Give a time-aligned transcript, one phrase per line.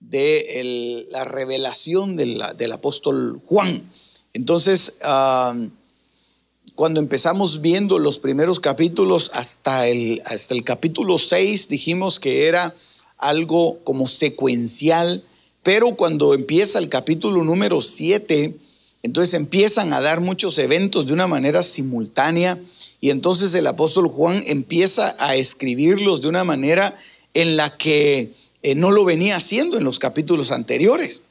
[0.00, 3.90] de la revelación del apóstol Juan.
[4.32, 5.54] Entonces, ah,
[6.78, 12.72] cuando empezamos viendo los primeros capítulos hasta el, hasta el capítulo 6, dijimos que era
[13.16, 15.24] algo como secuencial,
[15.64, 18.56] pero cuando empieza el capítulo número 7,
[19.02, 22.58] entonces empiezan a dar muchos eventos de una manera simultánea
[23.00, 26.96] y entonces el apóstol Juan empieza a escribirlos de una manera
[27.34, 28.32] en la que
[28.68, 31.22] eh, no lo venía haciendo en los capítulos anteriores.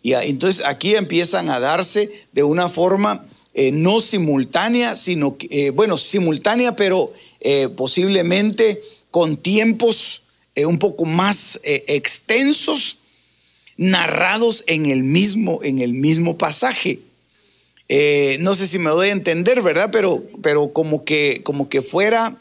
[0.00, 5.98] Y entonces aquí empiezan a darse de una forma eh, no simultánea, sino, eh, bueno,
[5.98, 7.12] simultánea, pero
[7.76, 10.22] posiblemente con tiempos
[10.56, 12.98] un poco más extensos,
[13.76, 17.00] narrados en el mismo, en el mismo pasaje.
[18.40, 19.90] no sé si me doy a entender, ¿verdad?
[19.92, 22.34] Pero, pero como, que, como que fuera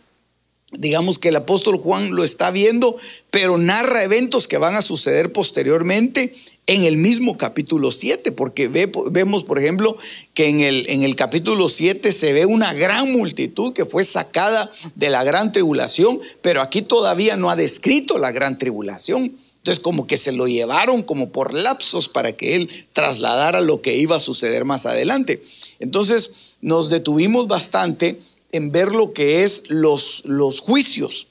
[0.77, 2.95] digamos que el apóstol Juan lo está viendo,
[3.31, 6.33] pero narra eventos que van a suceder posteriormente
[6.65, 9.97] en el mismo capítulo 7, porque vemos, por ejemplo,
[10.33, 14.71] que en el, en el capítulo 7 se ve una gran multitud que fue sacada
[14.95, 19.35] de la gran tribulación, pero aquí todavía no ha descrito la gran tribulación.
[19.57, 23.95] Entonces como que se lo llevaron como por lapsos para que él trasladara lo que
[23.95, 25.41] iba a suceder más adelante.
[25.79, 28.19] Entonces nos detuvimos bastante
[28.53, 31.27] en ver lo que es los, los juicios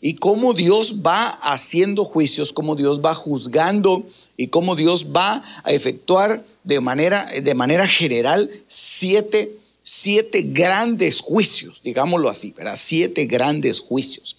[0.00, 4.06] y cómo Dios va haciendo juicios, cómo Dios va juzgando
[4.36, 11.82] y cómo Dios va a efectuar de manera, de manera general siete, siete grandes juicios,
[11.82, 12.78] digámoslo así, ¿verdad?
[12.80, 14.36] Siete grandes juicios.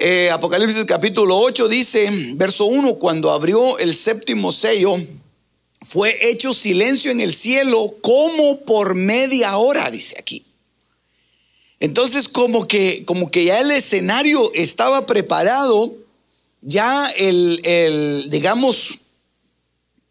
[0.00, 4.96] Eh, Apocalipsis capítulo 8 dice, verso 1, cuando abrió el séptimo sello,
[5.80, 10.44] fue hecho silencio en el cielo como por media hora, dice aquí.
[11.80, 15.94] Entonces como que, como que ya el escenario estaba preparado,
[16.60, 18.98] ya el, digamos,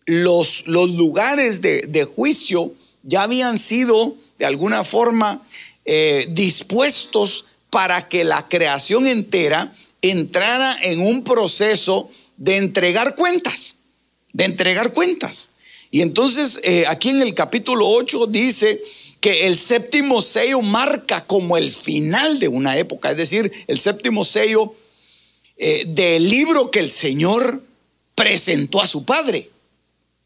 [0.05, 2.73] los, los lugares de, juicio
[3.03, 5.45] ya habían sido de alguna forma
[5.85, 13.79] eh, dispuestos para que la creación entera entrara en un proceso de entregar cuentas,
[14.31, 15.51] de entregar cuentas.
[15.91, 18.81] Y entonces eh, aquí en el capítulo 8 dice
[19.19, 24.23] que el séptimo sello marca como el final de una época, es decir, el séptimo
[24.23, 24.73] sello
[25.57, 27.61] eh, del libro que el Señor
[28.15, 29.49] presentó a su Padre.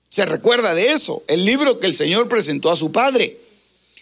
[0.10, 1.24] ¿Se recuerda de eso?
[1.28, 3.40] El libro que el Señor presentó a su Padre.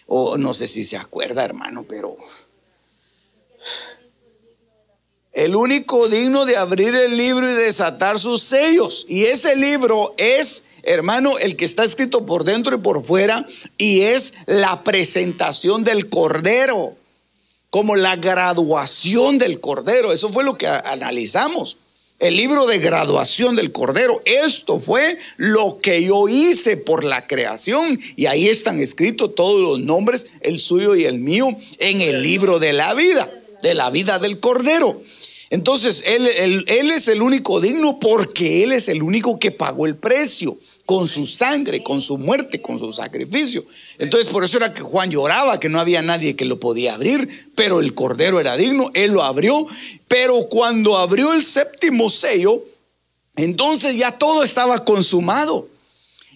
[0.06, 2.16] O no sé si se acuerda, hermano, pero...
[5.32, 9.06] El único digno de abrir el libro y desatar sus sellos.
[9.08, 13.46] Y ese libro es hermano, el que está escrito por dentro y por fuera,
[13.78, 16.96] y es la presentación del Cordero,
[17.70, 20.12] como la graduación del Cordero.
[20.12, 21.78] Eso fue lo que analizamos.
[22.18, 24.20] El libro de graduación del Cordero.
[24.26, 27.98] Esto fue lo que yo hice por la creación.
[28.16, 31.48] Y ahí están escritos todos los nombres, el suyo y el mío,
[31.78, 33.30] en el libro de la vida,
[33.62, 35.00] de la vida del Cordero.
[35.50, 36.28] Entonces, él,
[36.68, 40.56] es el único digno porque Él es el único que pagó el precio
[40.86, 43.64] con su sangre, con su muerte, con su sacrificio.
[43.98, 47.28] Entonces, por eso era que Juan lloraba, que no había nadie que lo podía abrir,
[47.56, 49.66] pero el Cordero era digno, Él lo abrió.
[50.06, 52.64] Pero cuando abrió el séptimo sello,
[53.34, 55.68] entonces ya todo estaba consumado.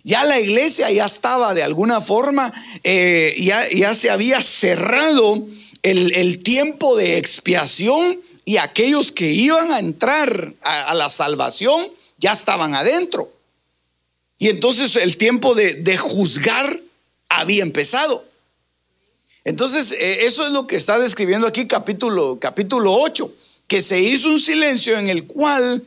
[0.02, 2.52] Ya la iglesia ya estaba de alguna forma,
[2.82, 5.46] eh, ya, ya, se había cerrado
[5.82, 11.88] el, el tiempo de expiación y aquellos que iban a entrar a, la salvación
[12.18, 13.32] ya estaban adentro.
[14.38, 16.80] Y entonces el tiempo de, juzgar
[17.28, 18.24] había empezado.
[19.44, 23.30] Entonces, eh, eso es lo que está describiendo aquí capítulo, capítulo 8,
[23.66, 25.82] que se hizo un silencio en el cual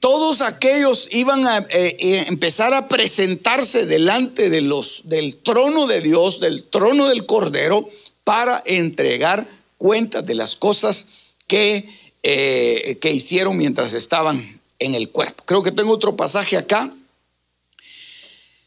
[0.00, 6.00] todos aquellos iban a eh, eh, empezar a presentarse delante de los, del trono de
[6.00, 7.88] Dios, del trono del Cordero,
[8.24, 11.88] para entregar cuentas de las cosas que,
[12.22, 15.42] eh, que hicieron mientras estaban en el cuerpo.
[15.44, 16.94] Creo que tengo otro pasaje acá.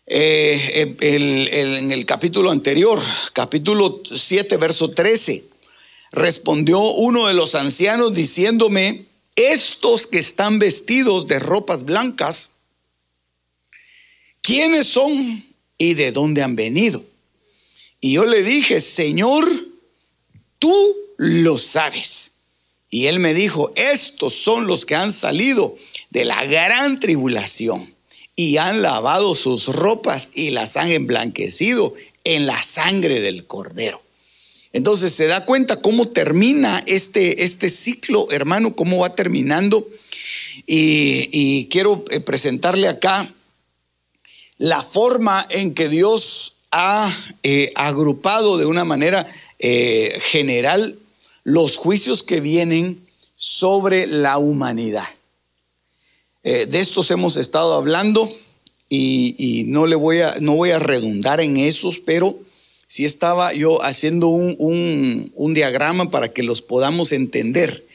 [0.08, 3.00] eh, en el capítulo anterior,
[3.32, 5.46] capítulo 7, verso 13,
[6.12, 9.06] respondió uno de los ancianos diciéndome,
[9.36, 12.52] estos que están vestidos de ropas blancas,
[14.42, 15.46] ¿quiénes son
[15.78, 17.04] y de dónde han venido?
[18.02, 19.48] Y yo le dije, Señor,
[20.60, 22.41] tú lo sabes.
[22.92, 25.76] Y él me dijo, estos son los que han salido
[26.10, 27.96] de la gran tribulación
[28.36, 31.94] y han lavado sus ropas y las han emblanquecido
[32.26, 34.04] en la sangre del cordero.
[34.74, 39.88] Entonces se da cuenta cómo termina este, este ciclo, hermano, cómo va terminando.
[40.68, 43.34] Y, quiero eh, presentarle acá
[44.58, 49.26] la forma en que Dios ha eh, agrupado de una manera
[49.60, 50.98] eh, general
[51.44, 53.06] los juicios que vienen
[53.36, 55.08] sobre la humanidad.
[56.44, 58.32] de estos hemos estado hablando
[58.94, 62.38] y, no le voy a, no voy a redundar en esos, pero
[62.88, 67.86] si estaba yo haciendo un, diagrama para que los podamos entender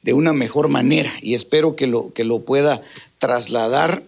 [0.00, 2.80] de una mejor manera y espero que lo, que lo pueda
[3.18, 4.02] trasladar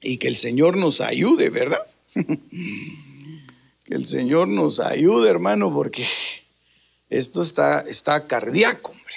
[0.00, 1.80] y que el Señor nos ayude, ¿verdad?
[2.14, 6.06] que el Señor nos ayude, hermano, porque
[7.08, 9.14] esto está, está cardíaco, hombre.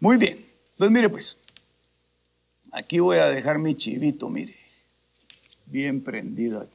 [0.00, 0.44] Muy bien,
[0.76, 1.38] pues mire pues,
[2.72, 4.56] aquí voy a dejar mi chivito, mire,
[5.66, 6.72] bien prendido aquí.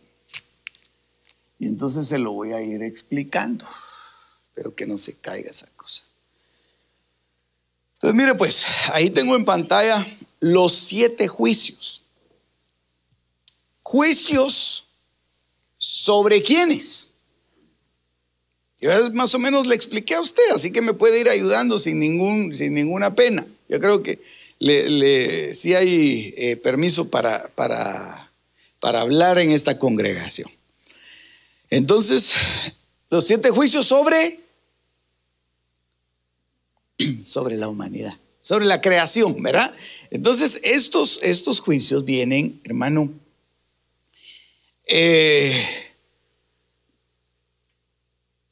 [1.60, 3.66] Y entonces se lo voy a ir explicando,
[4.56, 6.04] pero que no se caiga esa cosa.
[7.96, 10.04] Entonces, mire pues, ahí tengo en pantalla
[10.40, 12.04] los siete juicios.
[13.84, 14.88] Juicios
[15.78, 17.11] sobre quiénes.
[18.82, 22.00] Yo más o menos le expliqué a usted, así que me puede ir ayudando sin,
[22.00, 23.46] ningún, sin ninguna pena.
[23.70, 24.20] Yo creo que
[24.58, 28.28] le, sí hay eh, permiso para, para,
[28.82, 30.50] hablar en esta congregación.
[31.70, 32.34] Entonces,
[33.12, 34.40] los siete juicios sobre
[37.24, 39.72] sobre la humanidad, sobre la creación, ¿verdad?
[40.10, 43.14] Entonces, estos, estos juicios vienen, hermano,
[44.88, 45.91] eh,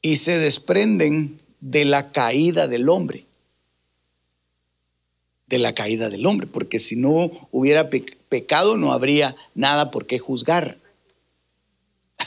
[0.02, 3.24] y se desprenden de la caída del hombre.
[5.46, 10.18] De la caída del hombre, porque si no hubiera pecado no habría nada por qué
[10.18, 10.78] juzgar.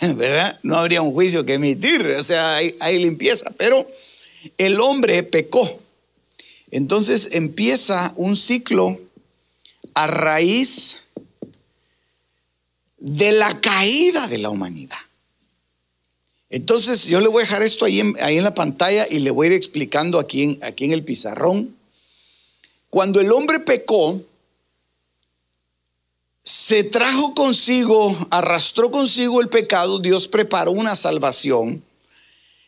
[0.15, 0.59] ¿verdad?
[0.63, 3.89] No habría un juicio que emitir, o sea, hay, limpieza, pero
[4.57, 5.79] el hombre pecó.
[6.71, 8.99] Entonces empieza un ciclo
[9.93, 11.03] a raíz
[12.97, 14.97] de la caída de la humanidad.
[16.53, 19.49] Entonces yo le voy a dejar esto ahí en, la pantalla y le voy a
[19.49, 21.75] ir explicando aquí en, el pizarrón.
[22.91, 24.21] Cuando el hombre pecó,
[26.43, 31.83] se trajo consigo, arrastró consigo el pecado, Dios preparó una salvación.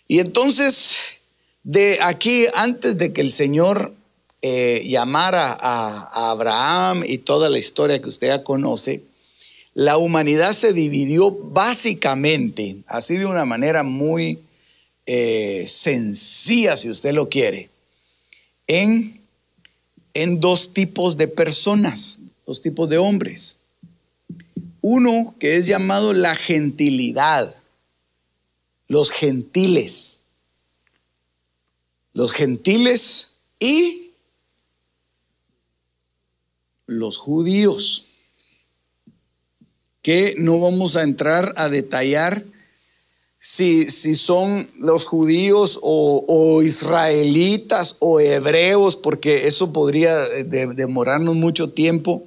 [0.08, 1.20] Y entonces,
[1.62, 3.94] de aquí, antes de que el Señor
[4.42, 9.04] eh, llamara a, Abraham y toda la historia que usted ya conoce,
[9.76, 14.40] la humanidad se dividió básicamente, así de una manera muy
[15.06, 17.70] eh, sencilla, si usted lo quiere,
[18.68, 19.22] en,
[20.14, 23.60] en dos tipos de personas, dos tipos de hombres.
[24.80, 27.54] Uno que es llamado la gentilidad,
[28.88, 30.24] los gentiles.
[32.14, 34.12] Los gentiles y
[36.86, 38.05] los judíos,
[40.06, 42.46] que no vamos a entrar a detallar
[43.40, 52.24] si, si son los judíos o, israelitas o hebreos, porque eso podría demorarnos mucho tiempo.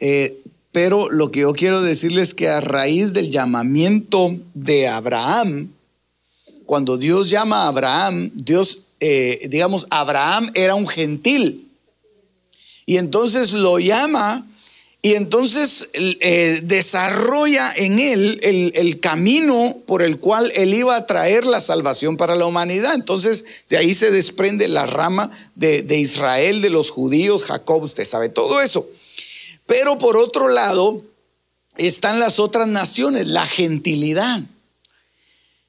[0.00, 0.42] Eh,
[0.72, 5.70] pero lo que yo quiero decirles es que a raíz del llamamiento de Abraham,
[6.64, 11.68] cuando Dios llama a Abraham, Dios, eh, digamos, Abraham era un gentil.
[12.86, 14.46] Y entonces lo llama
[15.04, 21.44] y entonces eh, desarrolla en él el, camino por el cual él iba a traer
[21.44, 22.94] la salvación para la humanidad.
[22.94, 28.04] Entonces de ahí se desprende la rama de, de Israel, de los judíos, Jacob, usted
[28.04, 28.88] sabe todo eso.
[29.66, 31.02] Pero por otro lado
[31.78, 34.40] están las otras naciones, la gentilidad.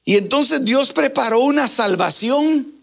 [0.04, 2.73] Y entonces Dios preparó una salvación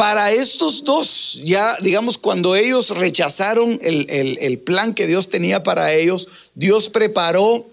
[0.00, 1.42] para estos dos.
[1.44, 7.68] Ya, digamos, cuando ellos rechazaron el, plan que Dios tenía para ellos, Dios preparó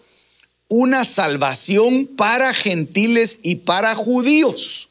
[0.67, 4.89] una salvación para gentiles y para judíos.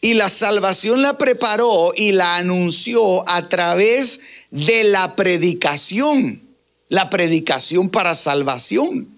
[0.00, 6.40] Y la salvación la preparó y la anunció a través de la predicación
[6.88, 9.08] la predicación para salvación.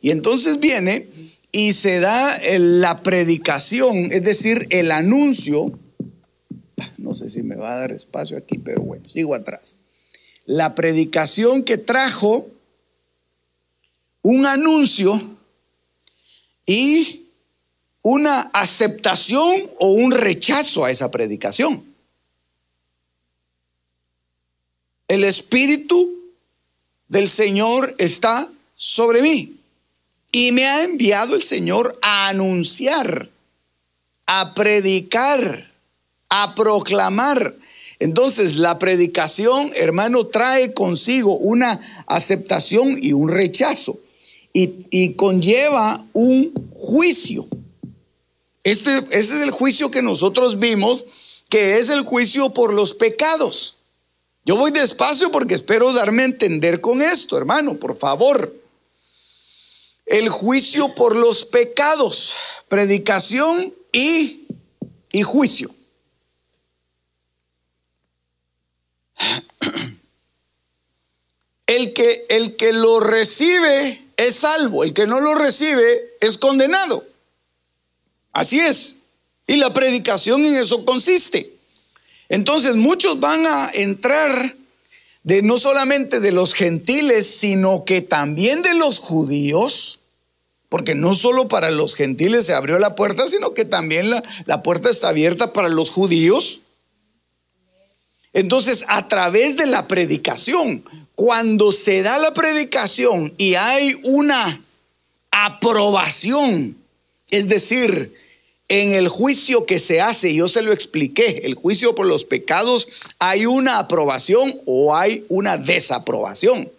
[0.00, 1.06] Y entonces viene
[1.52, 5.78] y se da la predicación, es decir, el anuncio.
[6.98, 9.78] No sé si me va a dar espacio aquí, pero bueno, sigo atrás.
[10.44, 12.48] La predicación que trajo
[14.22, 15.20] un anuncio
[16.66, 17.26] y
[18.02, 21.84] una aceptación o un rechazo a esa predicación.
[25.08, 26.34] El Espíritu
[27.08, 29.60] del Señor está sobre mí
[30.32, 33.28] y me ha enviado el Señor a anunciar,
[34.26, 35.69] a predicar,
[36.30, 37.54] a proclamar.
[37.98, 44.00] Entonces la predicación, hermano, trae consigo una aceptación y un rechazo
[44.52, 47.46] y, conlleva un juicio.
[48.64, 53.76] Este, es el juicio que nosotros vimos, que es el juicio por los pecados.
[54.44, 58.54] Yo voy despacio porque espero darme a entender con esto, hermano, por favor.
[60.06, 62.34] El juicio por los pecados,
[62.68, 64.46] predicación y
[65.22, 65.70] juicio.
[71.66, 77.04] El que, el que lo recibe es salvo, el que no lo recibe es condenado.
[78.32, 78.96] Así es.
[79.46, 81.52] Y la predicación en eso consiste.
[82.28, 84.56] Entonces muchos van a entrar
[85.22, 90.00] de no solamente de los gentiles, sino que también de los judíos,
[90.68, 94.62] porque no solo para los gentiles se abrió la puerta, sino que también la, la
[94.62, 96.60] puerta está abierta para los judíos.
[98.32, 100.84] Entonces, a través de la predicación,
[101.14, 104.62] cuando se da la predicación y hay una
[105.30, 106.76] aprobación,
[107.28, 108.14] es decir,
[108.68, 112.86] en el juicio que se hace, yo se lo expliqué, el juicio por los pecados,
[113.18, 116.70] hay una aprobación o hay una desaprobación.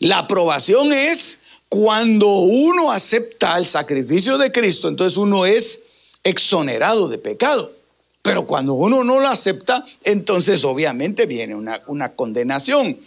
[0.00, 1.38] La aprobación es
[1.68, 5.82] cuando uno acepta el sacrificio de Cristo, entonces uno es
[6.24, 7.72] exonerado de pecado.
[8.24, 12.98] Pero cuando uno no lo acepta, entonces obviamente viene una, una condenación.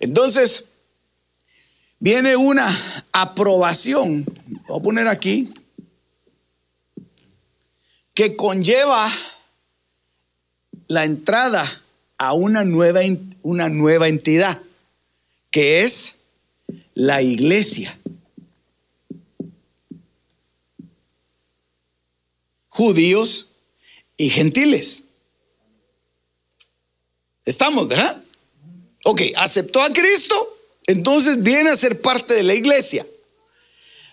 [0.00, 0.70] Entonces,
[2.00, 2.68] viene una
[3.12, 4.24] aprobación,
[4.66, 5.54] voy a poner aquí,
[8.14, 9.08] que conlleva
[10.88, 11.64] la entrada
[12.18, 13.02] a una nueva,
[13.42, 14.60] una nueva entidad,
[15.52, 16.22] que es
[16.94, 17.96] la iglesia.
[22.68, 23.50] Judíos
[24.16, 25.04] y gentiles.
[27.44, 28.22] Estamos, ¿verdad?
[29.04, 30.34] Ok, aceptó a Cristo,
[30.86, 33.06] entonces viene a ser parte de la iglesia.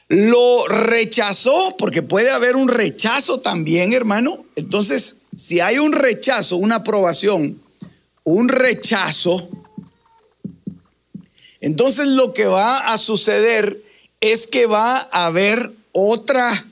[0.09, 4.45] Lo rechazó, porque puede haber un rechazo también, hermano.
[4.57, 7.61] Entonces, si hay un rechazo, una aprobación,
[8.25, 9.49] un rechazo,
[11.61, 13.81] entonces lo que va a suceder
[14.19, 16.65] es que va a haber otra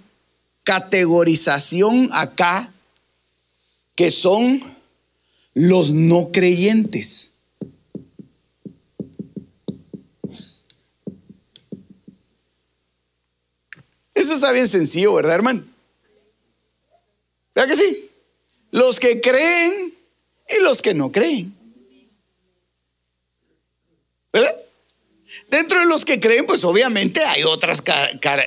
[0.63, 2.73] categorización acá
[3.99, 4.63] que son
[5.53, 7.33] los no creyentes.
[14.13, 15.65] Eso está bien sencillo, ¿verdad, hermano?
[17.53, 18.09] ¿Verdad que sí?
[18.71, 19.93] Los que creen
[20.47, 21.53] y los que no creen.
[24.31, 24.61] ¿Verdad?
[25.49, 27.83] Dentro de los que creen, pues obviamente hay otras,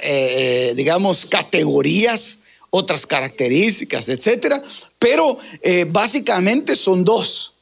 [0.03, 4.65] eh, digamos, categorías, otras características, etcétera.
[5.03, 7.55] Pero eh, básicamente son dos,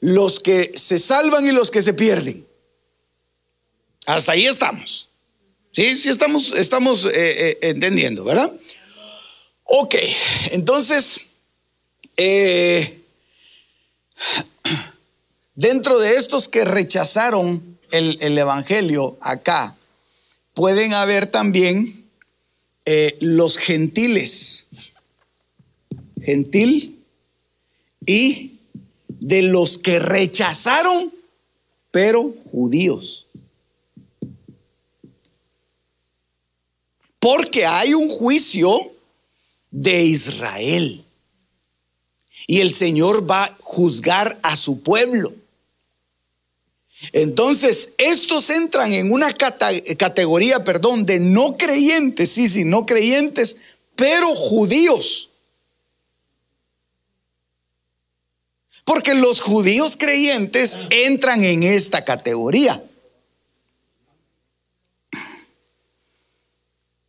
[0.00, 2.46] los que se salvan y los que se pierden.
[4.06, 5.10] Hasta ahí estamos.
[5.72, 8.50] Sí, sí estamos, estamos eh, eh, entendiendo, ¿verdad?
[9.64, 9.94] Ok,
[10.52, 11.20] entonces,
[15.54, 19.76] dentro de estos que rechazaron el, el Evangelio acá,
[20.54, 22.08] pueden haber también
[23.20, 24.68] los gentiles
[26.26, 27.04] gentil
[28.04, 28.58] y
[29.08, 31.12] de los que rechazaron,
[31.92, 33.28] pero judíos.
[37.20, 38.76] Porque hay un juicio
[39.70, 41.04] de Israel.
[42.48, 45.32] Y el Señor va a juzgar a su pueblo.
[47.12, 54.34] Entonces, estos entran en una categoría, perdón, de no creyentes, sí, sí, no creyentes, pero
[54.34, 55.30] judíos.
[58.86, 62.80] Porque los judíos creyentes entran en esta categoría.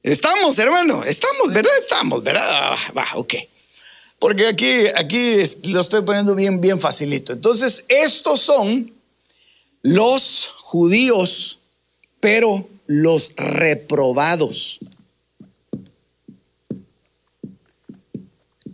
[0.02, 1.72] Estamos, hermano, estamos, ¿verdad?
[1.78, 2.76] Estamos, ¿verdad?
[2.98, 3.36] Va, ok.
[4.18, 7.32] Porque aquí, aquí lo estoy poniendo bien, bien facilito.
[7.34, 8.92] Entonces, estos son
[9.84, 11.60] los judíos,
[12.20, 14.80] pero los reprobados,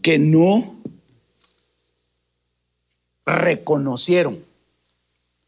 [0.01, 0.82] que no
[3.25, 4.43] reconocieron,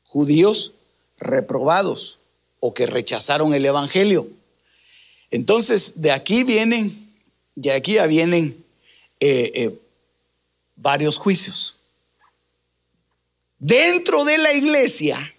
[0.03, 0.73] judíos
[1.17, 2.19] reprobados
[2.59, 4.27] o que rechazaron el Evangelio.
[5.31, 6.91] Entonces, de aquí vienen,
[7.55, 8.63] de aquí ya vienen
[9.19, 9.79] eh, eh,
[10.75, 11.75] varios juicios.
[13.59, 15.33] Dentro de la iglesia,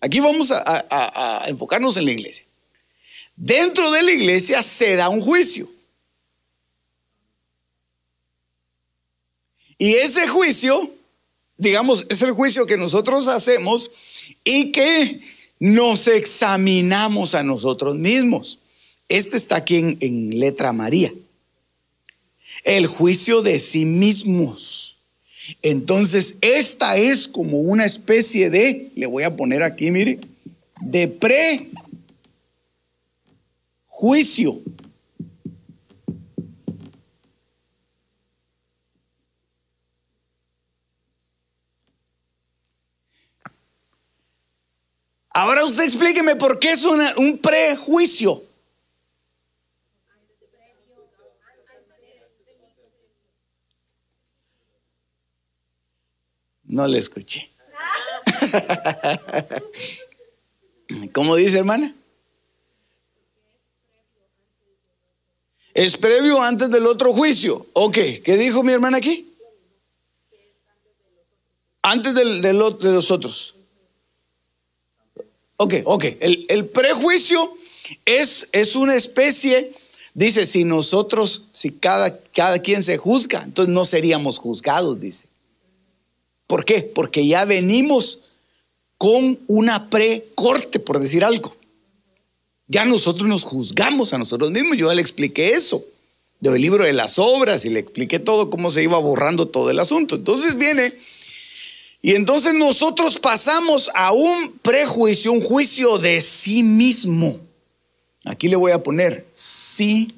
[0.00, 2.46] aquí vamos a enfocarnos en la iglesia.
[3.36, 5.68] Dentro de la iglesia se da un juicio.
[9.78, 10.90] Y ese juicio,
[11.58, 13.90] digamos, es el juicio que nosotros hacemos
[14.44, 15.20] y que
[15.58, 18.60] nos examinamos a nosotros mismos.
[19.08, 21.12] Este está aquí en, letra María.
[22.64, 24.98] El juicio de sí mismos.
[25.62, 30.18] Entonces, esta es como una especie de, le voy a poner aquí, mire,
[30.80, 31.06] de
[33.88, 34.60] prejuicio.
[45.36, 48.42] Ahora usted explíqueme por qué es un prejuicio.
[56.64, 57.50] No le escuché.
[61.12, 61.94] ¿Cómo dice, hermana?
[65.74, 67.66] Es previo antes del otro juicio.
[67.74, 69.36] Ok, ¿qué dijo mi hermana aquí?
[71.82, 73.55] Antes del, de los otros.
[75.56, 76.04] Ok, ok.
[76.20, 77.56] El, prejuicio
[78.04, 79.72] es, es, una especie,
[80.14, 85.28] dice, si nosotros, si cada, cada quien se juzga, entonces no seríamos juzgados, dice.
[86.46, 86.82] ¿Por qué?
[86.82, 88.20] Porque ya venimos
[88.98, 91.56] con una precorte, por decir algo.
[92.68, 94.76] Ya nosotros nos juzgamos a nosotros mismos.
[94.76, 95.84] Yo le expliqué eso
[96.40, 99.78] del libro de las obras y le expliqué todo cómo se iba borrando todo el
[99.78, 100.16] asunto.
[100.16, 100.92] Entonces viene
[102.06, 107.40] y entonces nosotros pasamos a un prejuicio, un juicio de sí mismo.
[108.24, 110.14] Aquí le voy a poner sí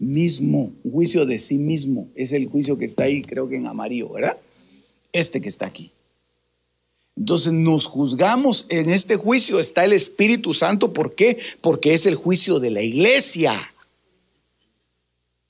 [0.00, 2.08] mismo, un juicio de sí mismo.
[2.16, 4.36] Es el juicio que está ahí, creo que en amarillo, ¿verdad?
[5.12, 5.92] Este que está aquí.
[7.16, 10.92] Entonces nos juzgamos en este juicio, está el Espíritu Santo.
[10.92, 11.38] ¿Por qué?
[11.60, 13.54] Porque es el juicio de la iglesia.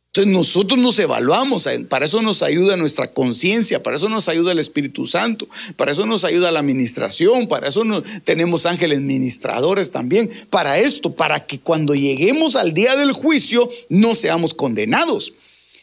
[0.09, 4.53] Entonces nosotros nos evaluamos, eh, para eso nos ayuda nuestra conciencia, para eso nos ayuda
[4.53, 7.85] el Espíritu Santo, para eso nos ayuda la administración, para eso
[8.25, 14.15] tenemos ángeles ministradores también, para esto, para que cuando lleguemos al día del juicio no
[14.15, 15.35] seamos condenados.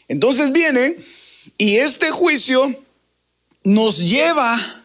[0.08, 0.96] Entonces viene
[1.56, 2.74] y este juicio
[3.62, 4.82] nos lleva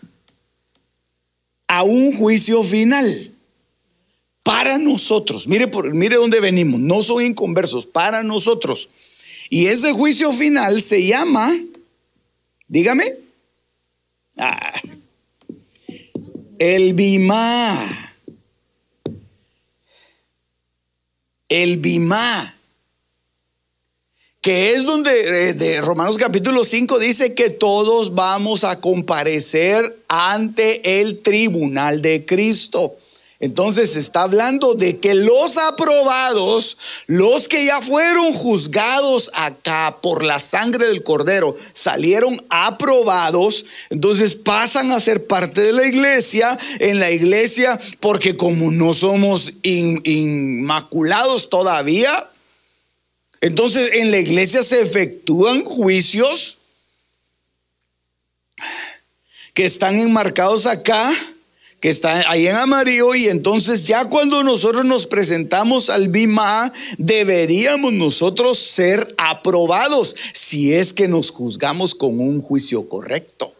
[1.67, 3.32] a un juicio final
[4.43, 5.47] para nosotros.
[5.47, 8.89] Mire, mire dónde venimos, no son inconversos, para nosotros.
[9.53, 11.53] Y ese juicio final se llama,
[12.69, 13.03] dígame,
[14.37, 14.81] ah,
[16.57, 18.15] el bimá.
[21.49, 22.55] El bimá.
[24.39, 31.01] Que es donde eh, de Romanos capítulo 5 dice que todos vamos a comparecer ante
[31.01, 32.95] el tribunal de Cristo.
[33.41, 36.77] Entonces está hablando de que los aprobados,
[37.08, 44.91] los que ya fueron juzgados acá por la sangre del cordero, salieron aprobados, entonces pasan
[44.91, 52.30] a ser parte de la iglesia, en la iglesia, porque como no somos inmaculados todavía,
[53.41, 56.60] entonces en la iglesia se efectúan juicios
[59.56, 61.12] que están enmarcados acá
[61.81, 67.91] que está ahí en amarillo y entonces ya cuando nosotros nos presentamos al BIMA, deberíamos
[67.91, 73.53] nosotros ser aprobados si es que nos juzgamos con un juicio correcto.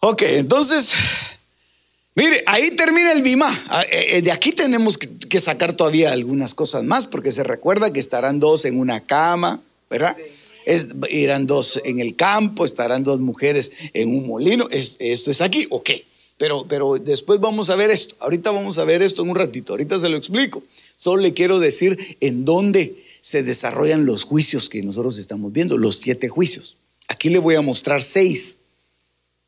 [0.00, 0.92] Ok, entonces,
[2.14, 3.64] mire, ahí termina el BIMA.
[3.68, 7.92] Ah, eh, eh, de aquí tenemos que sacar todavía algunas cosas más porque se recuerda
[7.92, 10.16] que estarán dos en una cama, ¿verdad?
[11.10, 15.90] Irán dos en el campo, estarán dos mujeres en un molino, esto es aquí, ok.
[16.36, 18.14] Pero, pero después vamos a ver esto.
[18.20, 19.72] Ahorita vamos a ver esto en un ratito.
[19.72, 20.62] Ahorita se lo explico.
[20.94, 25.96] Solo le quiero decir en dónde se desarrollan los juicios que nosotros estamos viendo, los
[25.96, 26.76] siete juicios.
[27.08, 28.58] Aquí le voy a mostrar seis.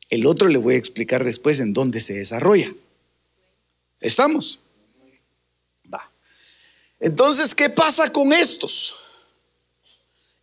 [0.09, 2.73] El otro le voy a explicar después en dónde se desarrolla.
[4.01, 4.59] ¿Estamos?
[5.91, 6.11] Va.
[6.99, 8.95] Entonces, ¿qué pasa con estos?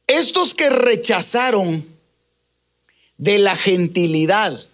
[0.09, 1.87] Estos que rechazaron
[3.19, 4.69] de la gentilidad,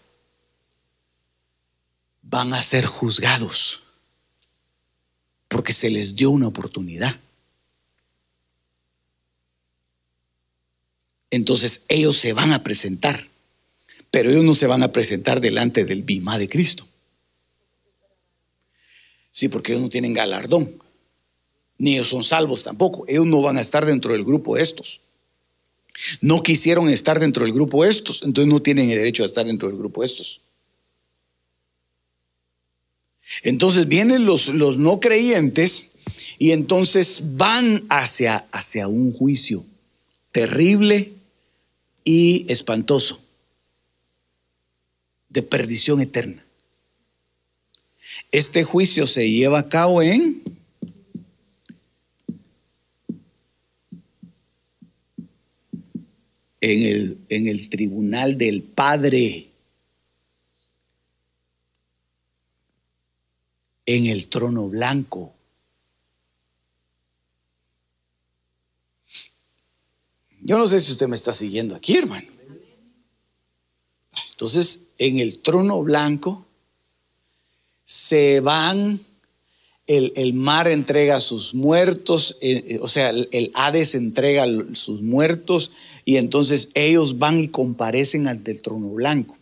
[2.34, 3.84] van a ser juzgados
[5.46, 7.16] porque se les dio una oportunidad.
[11.30, 13.28] Entonces ellos se van a presentar,
[14.10, 16.88] pero ellos no se van a presentar delante del bimá de Cristo.
[19.30, 20.76] Sí, porque ellos no tienen galardón,
[21.78, 23.04] ni ellos son salvos tampoco.
[23.06, 25.02] Ellos no van a estar dentro del grupo de estos.
[26.20, 29.68] No quisieron estar dentro del grupo estos, entonces no tienen el derecho a estar dentro
[29.68, 30.40] del grupo estos.
[33.42, 35.92] Entonces vienen los, los no creyentes
[36.38, 39.64] y entonces van hacia, hacia un juicio
[40.32, 41.12] terrible
[42.04, 43.20] y espantoso
[45.28, 46.44] de perdición eterna.
[48.30, 50.42] Este juicio se lleva a cabo en
[56.64, 59.50] en el, en el tribunal del Padre,
[63.84, 65.36] en el trono blanco.
[70.40, 72.28] Yo no sé si usted me está siguiendo aquí, hermano.
[74.30, 76.46] Entonces, en el trono blanco
[77.84, 79.04] se van,
[79.86, 85.70] el, mar entrega sus muertos, eh, eh, o sea, el, el, Hades entrega sus muertos
[86.04, 89.36] y entonces ellos van y comparecen ante el trono blanco.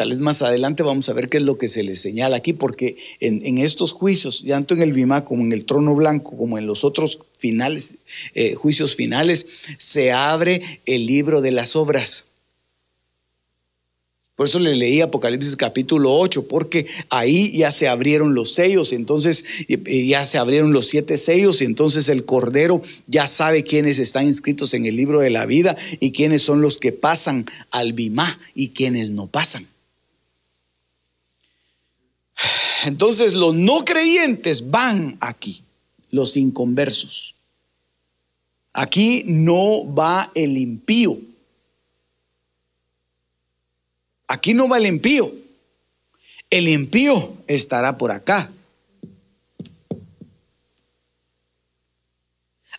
[0.00, 2.54] Tal vez más adelante vamos a ver qué es lo que se les señala aquí,
[2.54, 6.66] porque en, estos juicios, tanto en el Bimá como en el trono blanco, como en
[6.66, 7.98] los otros finales,
[8.34, 9.44] eh, juicios finales,
[9.76, 12.29] se abre el libro de las obras.
[14.40, 19.66] Por eso le leí Apocalipsis capítulo 8, porque ahí ya se abrieron los sellos, entonces
[19.84, 24.72] ya se abrieron los siete sellos, y entonces el Cordero ya sabe quiénes están inscritos
[24.72, 28.70] en el libro de la vida y quiénes son los que pasan al Bimá y
[28.70, 29.68] quiénes no pasan.
[32.86, 35.64] Entonces los no creyentes van aquí,
[36.12, 37.34] los inconversos.
[38.72, 41.18] Aquí no va el impío.
[44.30, 45.28] Aquí no va el impío.
[46.50, 48.48] El impío estará por acá.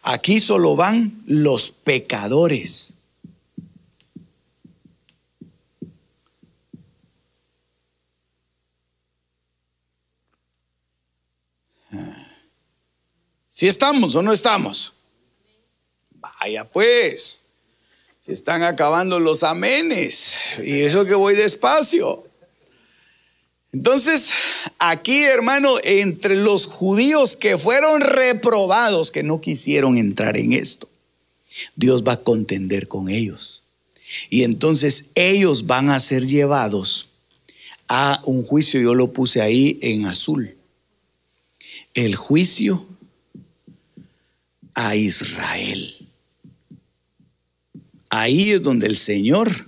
[0.02, 2.94] Aquí solo van los pecadores.
[13.48, 14.94] Si estamos o no estamos.
[16.12, 17.48] Vaya pues,
[18.32, 20.36] están acabando los amenes.
[20.64, 22.24] Y eso que voy despacio.
[23.74, 24.32] Entonces,
[24.80, 30.90] aquí, hermano, entre los judíos que fueron reprobados, que no quisieron entrar en esto,
[31.76, 33.64] Dios va a contender con ellos.
[34.30, 37.10] Y entonces ellos van a ser llevados
[37.88, 40.58] a un juicio, yo lo puse ahí en azul
[41.94, 42.86] el juicio
[44.76, 46.01] a Israel.
[48.12, 49.66] Ahí es donde el Señor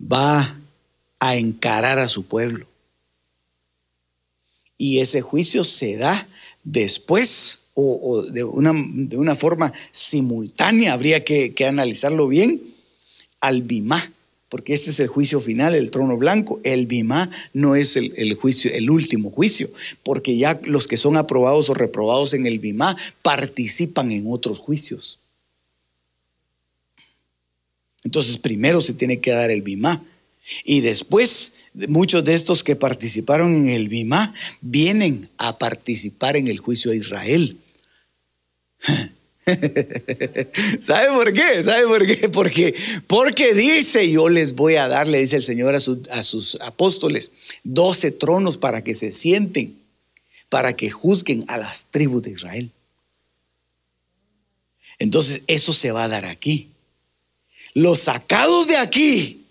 [0.00, 0.56] va
[1.18, 2.68] a encarar a su pueblo.
[4.78, 6.28] Y ese juicio se da
[6.62, 12.62] después o, de, una, de, una, forma simultánea, habría que, analizarlo bien,
[13.40, 14.12] al Bimá
[14.48, 16.60] porque este es el juicio final, el trono blanco.
[16.62, 19.68] El Bimá no es el, juicio, el último juicio,
[20.04, 25.18] porque ya los que son aprobados o reprobados en el Bimá participan en otros juicios.
[28.06, 30.00] Entonces, primero se tiene que dar el Bimá.
[30.64, 36.60] Y después, muchos de estos que participaron en el Bimá vienen a participar en el
[36.60, 37.58] juicio de Israel.
[40.80, 41.64] ¿Sabe por qué?
[41.64, 42.28] ¿Sabe por qué?
[42.28, 42.72] Porque,
[43.08, 47.32] porque dice, yo les voy a dar, le dice el Señor a sus apóstoles,
[47.64, 49.76] doce tronos para que se sienten,
[50.48, 52.70] para que juzguen a las tribus de Israel.
[55.00, 56.70] Entonces, eso se va a dar aquí.
[57.76, 59.44] Los sacados de aquí,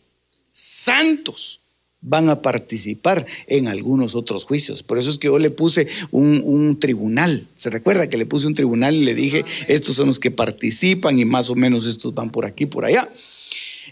[0.49, 1.59] santos,
[2.01, 4.81] van a participar en algunos otros juicios.
[4.81, 7.47] Por eso es que yo le puse un, tribunal.
[7.53, 11.19] ¿Se recuerda que le puse un tribunal y le dije, estos son los que participan
[11.19, 13.07] y más o menos estos van por aquí, por allá?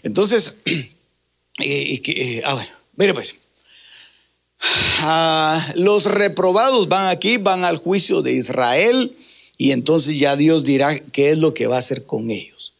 [0.02, 0.90] Entonces, eh,
[2.04, 3.36] eh, ah, bueno, mire pues.
[5.02, 9.16] Ah, los reprobados van aquí, van al juicio de Israel
[9.58, 12.73] y entonces ya Dios dirá qué es lo que va a hacer con ellos.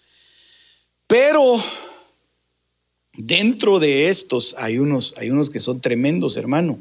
[1.06, 1.62] Pero
[3.16, 6.78] Dentro de estos hay unos, hay unos que son tremendos, hermano.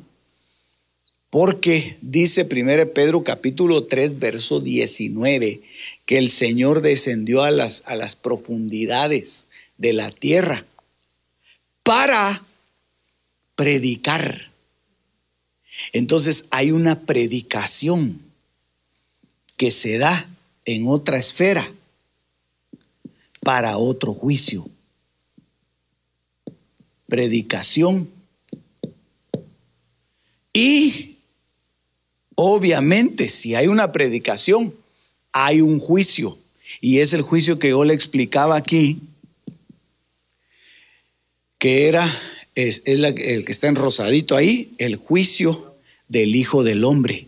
[1.29, 5.62] Porque dice 1 Pedro capítulo 3, verso 19,
[6.05, 10.65] que el Señor descendió a las, a las profundidades de la tierra
[11.83, 12.43] para
[13.55, 14.51] predicar
[15.91, 18.21] Entonces hay una predicación
[19.57, 20.27] que se da
[20.65, 21.69] en otra esfera
[23.43, 24.67] para otro juicio.
[27.08, 28.10] Predicación.
[30.53, 31.17] Y
[32.36, 34.73] obviamente si hay una predicación,
[35.32, 36.38] hay un juicio.
[36.82, 39.01] Y es el juicio que yo le explicaba aquí,
[41.58, 42.10] que era,
[42.56, 45.77] es, el que está en rosadito ahí, el juicio
[46.08, 47.27] del Hijo del Hombre.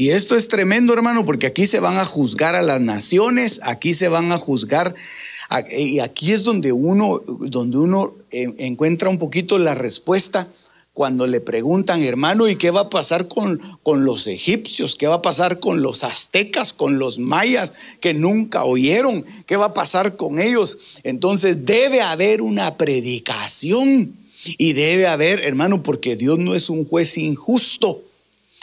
[0.00, 3.94] Y esto es tremendo, hermano, porque aquí se van a juzgar a las naciones, aquí
[3.94, 4.94] se van a juzgar,
[5.76, 10.46] y aquí es donde uno, donde uno encuentra un poquito la respuesta
[10.92, 14.94] cuando le preguntan, hermano, ¿y qué va a pasar con, con, los egipcios?
[14.94, 19.24] ¿Qué va a pasar con los aztecas, con los mayas que nunca oyeron?
[19.46, 21.00] ¿Qué va a pasar con ellos?
[21.02, 24.14] Entonces debe haber una predicación
[24.58, 28.04] y debe haber, hermano, porque Dios no es un juez injusto.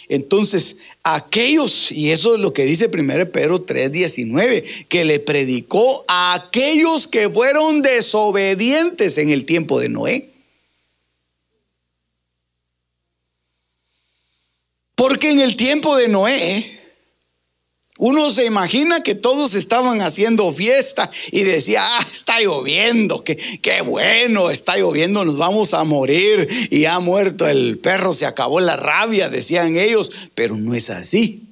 [0.07, 6.33] Entonces, aquellos, y eso es lo que dice 1 Pedro 3:19, que le predicó a
[6.33, 10.29] aquellos que fueron desobedientes en el tiempo de Noé.
[14.95, 16.79] Porque en el tiempo de Noé,
[17.97, 23.81] uno se imagina que todos estaban haciendo fiesta y decía, ah, está lloviendo, qué, qué
[23.81, 28.75] bueno, está lloviendo, nos vamos a morir y ha muerto el perro, se acabó la
[28.75, 31.43] rabia, decían ellos, pero no es así.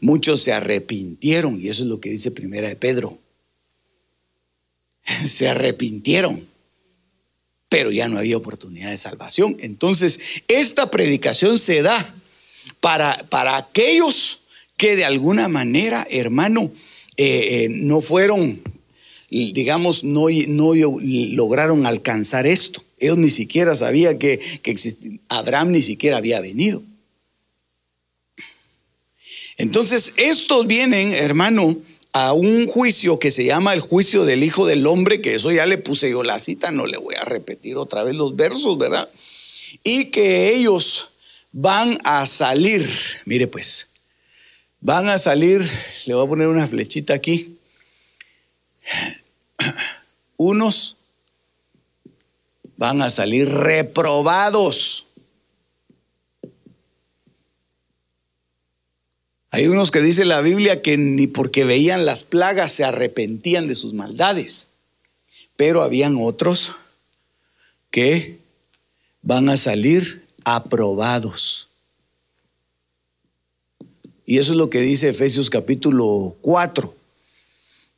[0.00, 3.18] Muchos se arrepintieron y eso es lo que dice Primera de Pedro.
[5.26, 6.46] Se arrepintieron,
[7.68, 9.56] pero ya no había oportunidad de salvación.
[9.60, 12.14] Entonces, esta predicación se da
[12.80, 14.39] para, para aquellos
[14.80, 16.72] que de alguna manera, hermano,
[17.18, 18.62] eh, eh, no fueron,
[19.28, 22.82] digamos, no, no lograron alcanzar esto.
[22.98, 24.74] Ellos ni siquiera sabían que, que
[25.28, 26.82] Abraham ni siquiera había venido.
[29.58, 31.76] Entonces, estos vienen, hermano,
[32.14, 35.66] a un juicio que se llama el juicio del Hijo del Hombre, que eso ya
[35.66, 39.10] le puse yo la cita, no le voy a repetir otra vez los versos, ¿verdad?
[39.84, 41.10] Y que ellos
[41.52, 42.88] van a salir,
[43.26, 43.89] mire pues,
[44.80, 45.60] van a salir,
[46.06, 47.58] le voy a poner una flechita aquí,
[50.36, 50.96] unos
[52.76, 55.06] van a salir reprobados.
[59.52, 63.74] Hay unos que dice la Biblia que ni porque veían las plagas se arrepentían de
[63.74, 64.74] sus maldades,
[65.56, 66.76] pero habían otros
[67.90, 68.38] que
[69.22, 71.69] van a salir aprobados.
[74.30, 76.94] Y eso es lo que dice Efesios capítulo 4,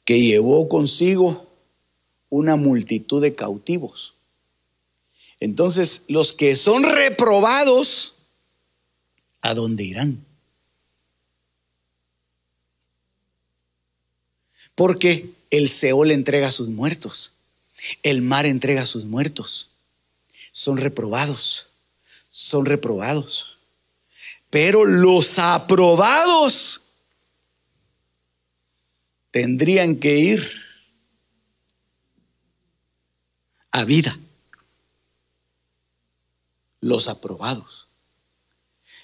[0.06, 1.46] que llevó consigo
[2.30, 4.14] una multitud de cautivos.
[5.40, 8.14] Entonces, los que son reprobados,
[9.42, 10.24] ¿a dónde irán?
[14.74, 17.34] Porque el Seol entrega a sus muertos,
[18.02, 19.72] el mar entrega a sus muertos,
[20.50, 21.68] son reprobados
[22.32, 23.58] son reprobados.
[24.52, 26.82] Pero los aprobados
[29.30, 30.62] tendrían que ir
[33.70, 34.18] a vida.
[36.82, 37.88] Los aprobados.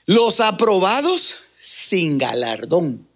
[0.05, 3.09] Los aprobados sin galardón.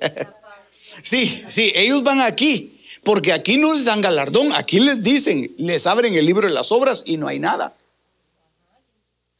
[1.00, 2.77] Sí, sí, ellos van aquí
[3.08, 6.70] porque aquí no les dan galardón, aquí les dicen, les abren el libro de las
[6.70, 7.74] obras y no hay nada.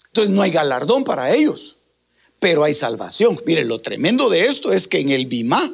[0.07, 1.77] Entonces no hay galardón para ellos,
[2.39, 3.39] pero hay salvación.
[3.45, 5.71] Mire, lo tremendo de esto es que en el Bimá,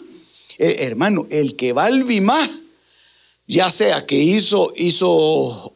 [0.59, 2.51] eh, hermano, el que va al Bimá,
[3.47, 5.07] ya sea que hizo, hizo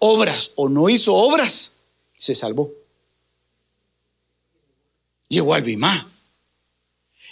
[0.00, 1.74] obras o no hizo obras,
[2.14, 2.72] se salvó.
[5.28, 6.10] Llegó al Bimá.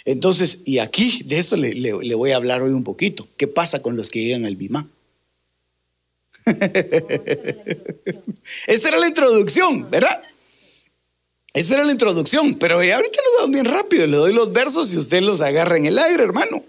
[0.07, 3.27] Entonces, y aquí de eso le, voy a hablar hoy un poquito.
[3.35, 4.87] ¿Qué pasa con los que llegan al BIMA?
[8.67, 10.23] Esa era la introducción, ¿verdad?
[11.51, 14.97] Esa era la introducción, pero ahorita lo doy bien rápido, le doy los versos y
[14.97, 16.63] usted los agarra en el aire, hermano.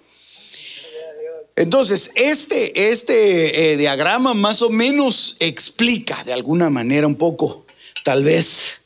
[1.54, 7.64] Entonces, este, este eh, diagrama más o menos explica de alguna manera un poco,
[8.02, 8.77] tal vez,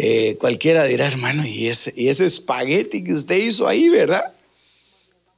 [0.00, 4.32] eh, cualquiera dirá, hermano, y ese, y ese espagueti que usted hizo ahí, ¿verdad?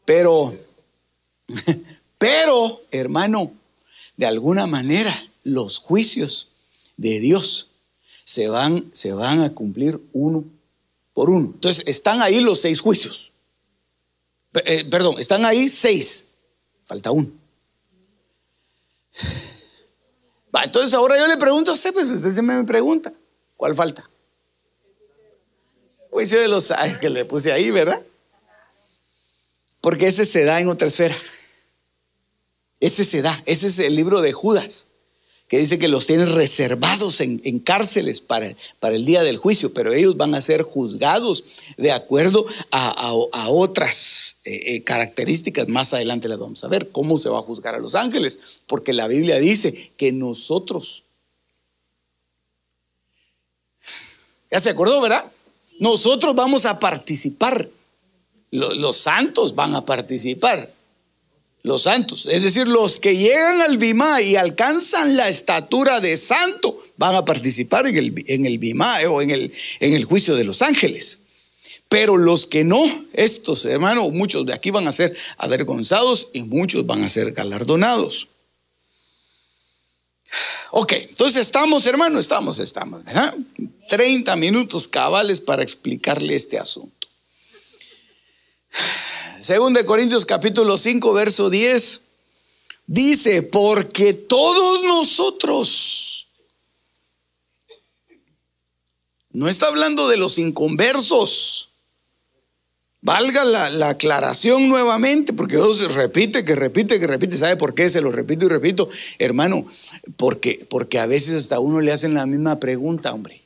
[0.05, 0.55] Pero,
[2.18, 3.55] pero, hermano,
[4.18, 6.49] de alguna manera los juicios
[6.99, 7.68] de Dios
[8.27, 10.44] se van, se van a cumplir uno
[11.14, 11.53] por uno.
[11.55, 13.33] Entonces, están ahí los seis juicios.
[14.66, 16.33] Eh, perdón, están ahí seis.
[16.85, 17.31] Falta uno.
[20.62, 23.14] Entonces ahora yo le pregunto a usted, pues usted se me pregunta,
[23.57, 24.11] ¿cuál falta?
[26.11, 26.70] Juicio de los...
[26.70, 28.05] Es que le puse ahí, ¿verdad?
[29.81, 31.16] Porque ese se da en otra esfera.
[32.81, 34.88] Ese se da, ese es el libro de Judas
[35.51, 39.92] que dice que los tiene reservados en, cárceles para, para, el día del juicio, pero
[39.92, 41.44] ellos van a ser juzgados
[41.77, 43.12] de acuerdo a,
[43.49, 45.66] otras eh, eh, características.
[45.66, 48.92] Más adelante las vamos a ver cómo se va a juzgar a los ángeles, porque
[48.92, 51.03] la Biblia dice que nosotros,
[54.53, 55.33] ya se acordó, ¿verdad?
[55.81, 57.69] Nosotros vamos a participar,
[58.51, 60.71] los santos van a participar
[61.62, 62.27] los santos.
[62.27, 67.25] Es decir, los que llegan al Bimá y alcanzan la estatura de santo van a
[67.25, 71.23] participar en el, en el Bimá o en el, en el juicio de los ángeles.
[71.88, 76.87] Pero los que no, estos hermanos, muchos de aquí van a ser avergonzados y muchos
[76.87, 78.29] van a ser galardonados.
[80.72, 83.35] Ok, entonces estamos, hermano, estamos, estamos, ¿verdad?
[83.88, 87.09] 30 minutos cabales para explicarle este asunto.
[89.40, 92.02] Según Corintios capítulo 5, verso 10,
[92.87, 96.28] dice, porque todos nosotros,
[99.30, 101.60] no está hablando de los inconversos,
[103.03, 107.37] Valga la, aclaración nuevamente, porque Dios repite, que repite, que repite.
[107.37, 107.89] ¿Sabe por qué?
[107.89, 108.89] Se lo repito y repito.
[109.19, 109.65] Hermano,
[110.17, 113.43] porque, porque a veces hasta uno le hacen la misma pregunta, hombre.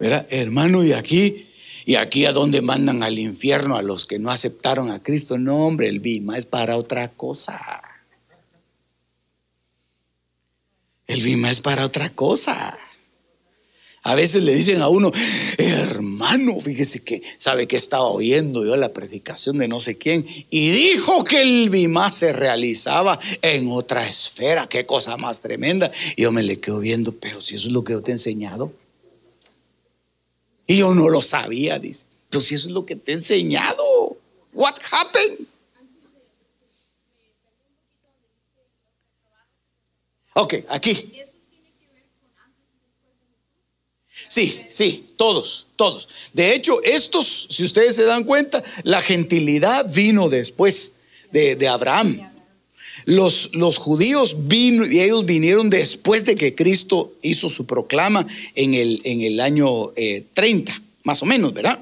[0.00, 0.26] ¿Verdad?
[0.30, 1.46] Hermano, y aquí
[1.86, 5.38] y aquí a donde mandan al infierno a los que no aceptaron a Cristo.
[5.38, 7.82] No, hombre, el Bima es para otra cosa.
[11.06, 12.76] El Bima es para otra cosa.
[14.06, 15.10] A veces le dicen a uno,
[15.56, 20.68] hermano, fíjese que sabe que estaba oyendo yo la predicación de no sé quién y
[20.68, 24.68] dijo que el Bima se realizaba en otra esfera.
[24.68, 25.90] Qué cosa más tremenda.
[26.16, 28.14] Y yo me le quedo viendo, pero si eso es lo que yo te he
[28.14, 28.70] enseñado.
[30.66, 32.04] Y yo no lo sabía, dice.
[32.24, 34.18] Entonces eso es lo que te he enseñado.
[34.52, 35.46] What happened?
[40.34, 41.23] Ok, aquí.
[44.34, 46.08] Sí, sí, todos, todos.
[46.32, 52.32] De hecho, estos, si ustedes se dan cuenta, la gentilidad vino después de, Abraham.
[53.04, 58.74] Los, los, judíos vino, y ellos vinieron después de que Cristo hizo su proclama en
[58.74, 59.70] el, en el año
[60.32, 61.78] 30, eh, más o menos, ¿verdad?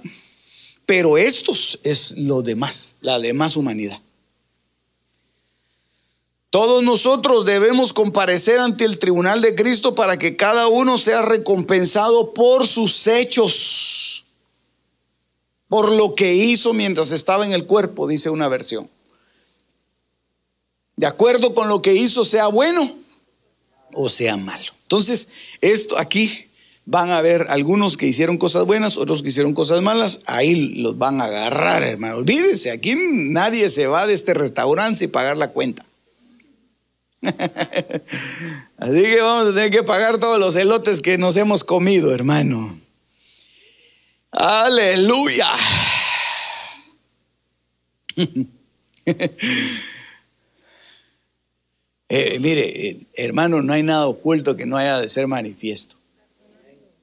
[0.85, 3.99] Pero estos es lo demás, la demás humanidad.
[6.53, 12.35] Todos nosotros debemos comparecer ante el tribunal de Cristo para que cada uno sea recompensado
[12.35, 14.27] por sus hechos,
[15.71, 18.91] por lo que hizo mientras estaba en el cuerpo, dice una versión
[20.97, 22.97] de acuerdo con lo que hizo, sea bueno
[23.95, 24.73] o sea malo.
[24.83, 26.47] Entonces, esto aquí
[26.85, 30.99] van a ver algunos que hicieron cosas buenas, otros que hicieron cosas malas, ahí los
[30.99, 32.17] van a agarrar, hermano.
[32.17, 35.87] Olvídese, aquí nadie se va de este restaurante sin pagar la cuenta.
[38.79, 42.79] Así que vamos a tener que pagar todos los elotes que nos hemos comido, hermano.
[44.33, 45.49] Aleluya.
[52.15, 55.97] Eh, mire, eh, hermano, no hay nada oculto que no haya de ser manifiesto.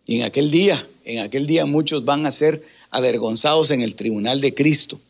[0.06, 4.40] Y en aquel día, en aquel día muchos van a ser avergonzados en el tribunal
[4.40, 5.02] de Cristo.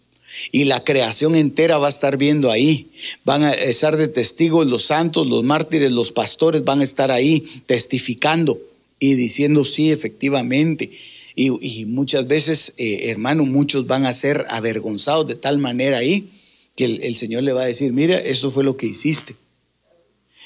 [0.52, 2.90] Y la creación entera va a estar viendo ahí.
[3.26, 7.44] Van a estar de testigos los santos, los mártires, los pastores van a estar ahí
[7.66, 8.60] testificando
[9.00, 10.92] y diciendo sí, efectivamente.
[11.36, 16.30] Y, muchas veces, eh, hermano, muchos van a ser avergonzados de tal manera ahí
[16.76, 19.36] que el, Señor le va a decir, mira, esto fue lo que hiciste.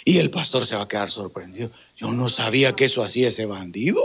[0.05, 1.71] Y el pastor se va a quedar sorprendido.
[1.95, 4.01] Yo no sabía que eso hacía ese bandido.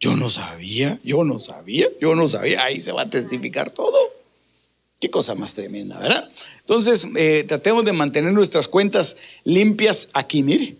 [0.00, 2.62] Yo no sabía, yo no sabía, yo no sabía.
[2.62, 3.98] Ahí se va a testificar todo.
[5.00, 6.30] Qué cosa más tremenda, ¿verdad?
[6.60, 10.76] Entonces, eh, tratemos de mantener nuestras cuentas limpias aquí, mire.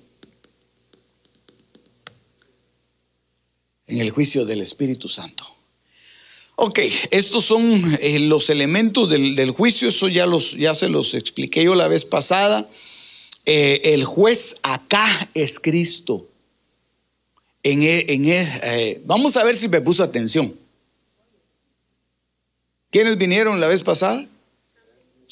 [3.87, 5.45] En el juicio del Espíritu Santo.
[6.57, 6.81] Ok,
[7.13, 11.77] estos son eh, los elementos del, juicio, eso ya, los, ya se los expliqué yo
[11.77, 12.69] la vez pasada.
[13.47, 16.29] Eh, el juez acá es Cristo.
[17.63, 20.55] En, e, en e, eh, vamos a ver si me puso atención.
[22.91, 24.25] ¿Quiénes vinieron la vez pasada?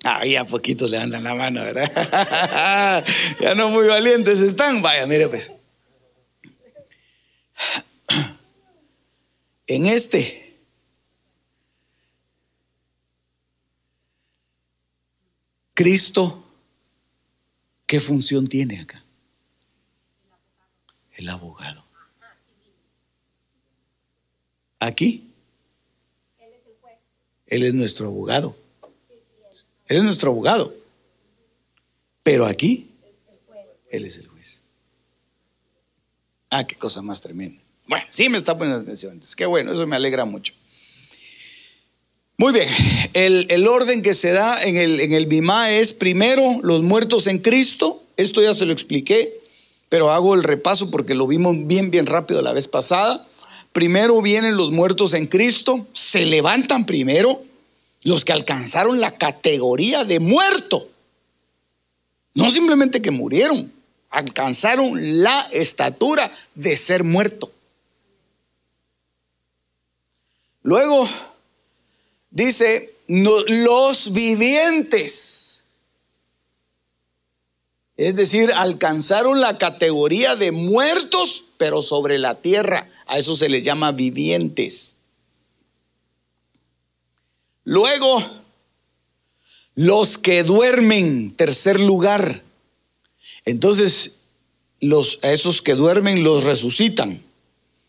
[0.05, 3.05] Ahí a poquitos le andan la mano, ¿verdad?
[3.41, 4.83] ya no muy valientes están.
[4.83, 5.53] Vaya, mire pues.
[9.66, 10.47] En este
[15.74, 16.43] Cristo,
[17.87, 19.03] ¿qué función tiene acá?
[21.12, 21.86] El abogado.
[24.79, 25.31] Aquí,
[27.47, 28.57] Él es nuestro abogado.
[29.89, 30.74] Él es nuestro abogado.
[32.22, 32.91] Pero aquí,
[33.91, 34.62] Él es el juez.
[36.51, 37.62] Ah, qué cosa más tremenda.
[37.87, 39.20] Bueno, sí me está poniendo atención.
[39.37, 40.53] Que bueno, eso me alegra mucho.
[42.39, 42.68] Muy bien,
[43.14, 47.39] el, orden que se da en el, en el Bimá es primero los muertos en
[47.39, 48.05] Cristo.
[48.18, 49.41] Esto ya se lo expliqué,
[49.89, 53.27] pero hago el repaso porque lo vimos bien, bien rápido la vez pasada.
[53.77, 57.45] Primero vienen los muertos en Cristo, se levantan primero
[58.05, 60.89] los que alcanzaron la categoría de muerto.
[62.33, 63.70] No simplemente que murieron,
[64.09, 67.53] alcanzaron la estatura de ser muerto.
[70.62, 71.07] Luego
[72.31, 75.66] dice, los vivientes.
[77.97, 82.88] Es decir, alcanzaron la categoría de muertos, pero sobre la tierra.
[83.07, 84.99] A eso se les llama vivientes.
[87.64, 88.22] Luego,
[89.74, 92.42] los que duermen, tercer lugar.
[93.44, 94.18] Entonces,
[94.80, 97.22] los, a esos que duermen los resucitan.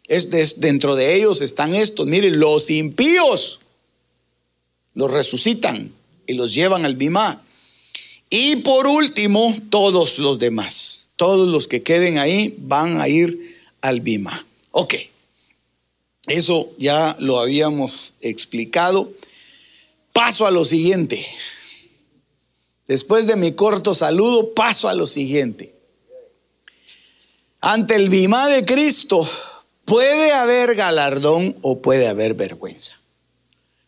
[0.08, 3.60] Es, dentro de ellos están estos, miren, los impíos
[4.94, 5.94] los resucitan
[6.26, 7.44] y los llevan al Bimá.
[8.30, 14.02] Y por último, todos los demás, todos los que queden ahí van a ir al
[14.02, 14.46] Bimá.
[14.72, 14.96] Ok,
[16.28, 19.10] eso ya lo habíamos explicado.
[20.12, 21.26] Paso a lo siguiente.
[22.88, 25.74] Después de mi corto saludo, paso a lo siguiente.
[27.62, 29.28] Ante el Bimá de Cristo
[29.86, 33.00] puede haber galardón o puede haber vergüenza.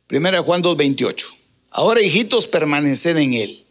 [0.07, 1.27] Primera Juan 2:28.
[1.71, 3.63] Ahora, hijitos, permaneced en él,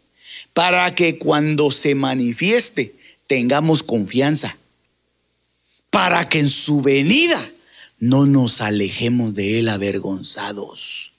[0.59, 2.93] para que cuando se manifieste
[3.27, 4.57] tengamos confianza,
[5.89, 7.39] para que en su venida
[7.97, 11.13] no nos alejemos de él avergonzados.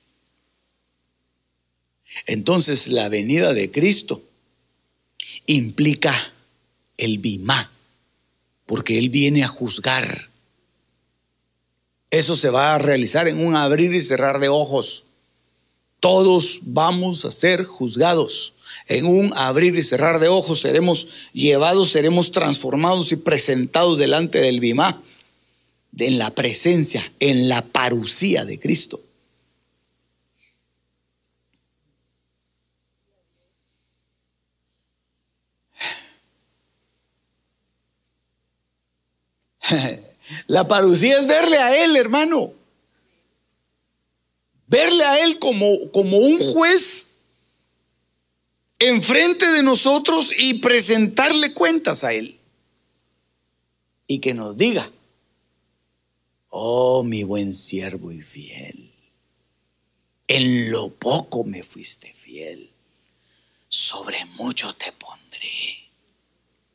[2.27, 4.23] Entonces la venida de Cristo
[5.47, 6.15] implica
[6.99, 7.73] el bimá,
[8.67, 10.29] porque Él viene a juzgar.
[12.11, 15.07] Eso se va a realizar en un abrir y cerrar de ojos.
[15.99, 18.53] Todos vamos a ser juzgados.
[18.89, 24.61] En un abrir y cerrar de ojos seremos llevados, seremos transformados y presentados delante del
[24.61, 25.03] bimá,
[25.99, 29.01] en la presencia, en la parucía de Cristo.
[40.47, 42.53] La parucía es verle a Él, hermano.
[44.67, 47.10] Verle a Él como, como un juez
[48.81, 52.41] enfrente de nosotros y presentarle cuentas a Él.
[54.09, 54.91] Y que nos diga,
[56.49, 58.93] oh mi buen siervo y fiel,
[60.27, 62.73] en lo poco me fuiste fiel,
[63.69, 65.49] sobre mucho te pondré.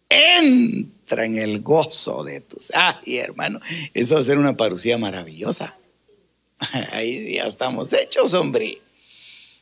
[0.08, 2.72] En entra en el gozo de tus.
[2.74, 3.60] Ay, hermano,
[3.94, 5.78] eso va a ser una parucía maravillosa.
[6.92, 8.82] Ahí ya estamos hechos, hombre.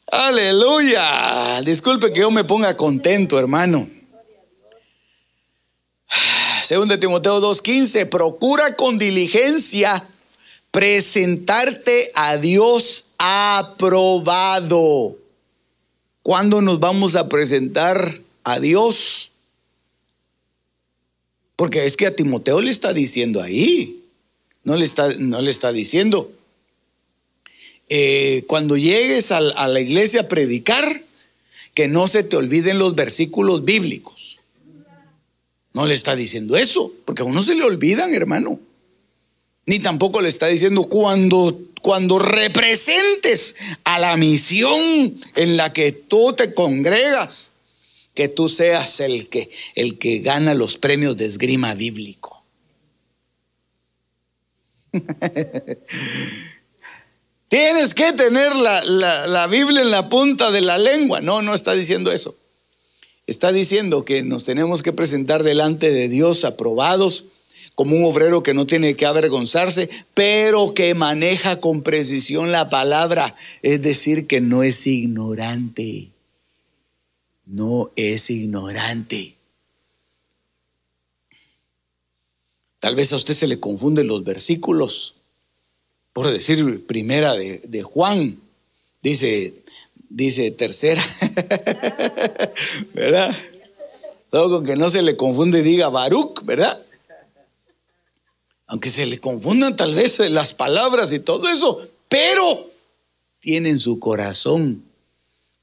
[0.08, 1.62] Aleluya.
[1.64, 3.90] Disculpe que yo me ponga contento, hermano.
[6.64, 10.08] Segunda Timoteo 2:15, procura con diligencia
[10.72, 15.18] presentarte a Dios aprobado.
[16.24, 19.32] ¿Cuándo nos vamos a presentar a Dios?
[21.56, 24.02] Porque es que a Timoteo le está diciendo ahí,
[24.64, 26.32] no le está, no le está diciendo,
[27.90, 31.04] eh, cuando llegues a, a la iglesia a predicar,
[31.74, 34.40] que no se te olviden los versículos bíblicos.
[35.74, 38.60] No le está diciendo eso, porque a uno se le olvidan, hermano.
[39.66, 46.34] Ni tampoco le está diciendo cuando, cuando representes a la misión en la que tú
[46.34, 47.54] te congregas
[48.14, 52.46] que tú seas el que, el que gana los premios de esgrima bíblico.
[57.54, 58.84] Tienes que tener la,
[59.28, 61.22] la, Biblia en la punta de la lengua.
[61.22, 62.36] No, no está diciendo eso.
[63.28, 67.26] Está diciendo que nos tenemos que presentar delante de Dios aprobados
[67.76, 73.36] como un obrero que no tiene que avergonzarse, pero que maneja con precisión la palabra,
[73.62, 76.14] es decir, que no es ignorante
[77.46, 79.36] no es ignorante.
[82.80, 85.16] Tal vez a usted se le confunden los versículos.
[86.14, 88.40] Por decir primera de, Juan,
[89.02, 89.64] dice,
[90.10, 91.04] dice tercera,
[92.94, 93.36] ¿verdad?
[94.30, 96.86] Todo con que no se le confunde diga Baruch, ¿verdad?
[98.68, 102.72] Aunque se le confundan tal vez las palabras y todo eso, pero
[103.40, 104.86] tiene en su corazón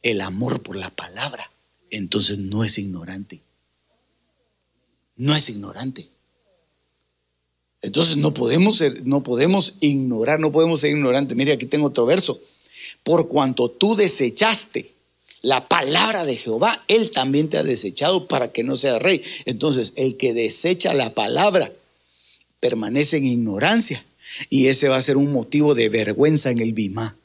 [0.03, 1.51] el amor por la palabra,
[1.91, 3.43] entonces no es ignorante.
[5.17, 6.09] No es ignorante.
[7.83, 11.37] Entonces no podemos ser, no podemos ignorar, no podemos ser ignorantes.
[11.37, 12.41] Mire, aquí tengo otro verso.
[13.05, 14.93] Por cuanto tú desechaste
[15.43, 19.22] la palabra de Jehová, Él también te ha desechado para que no seas rey.
[19.47, 21.72] Entonces, el que desecha la palabra
[22.61, 24.05] permanece en ignorancia
[24.51, 27.16] y ese va a ser un motivo de vergüenza en el Bimá.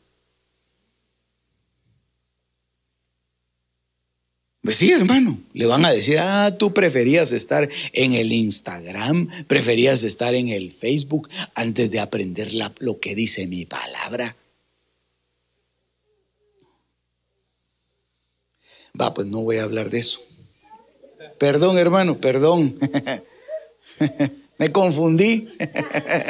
[4.65, 10.01] Pues sí, hermano, le van a decir, ah, tú preferías estar en el Instagram, preferías
[10.01, 12.49] estar en el Facebook antes de aprender
[12.79, 14.35] lo que dice mi palabra.
[18.99, 20.21] Va, pues no voy a hablar de eso.
[21.37, 22.75] Perdón, hermano, perdón.
[24.57, 25.47] Me confundí.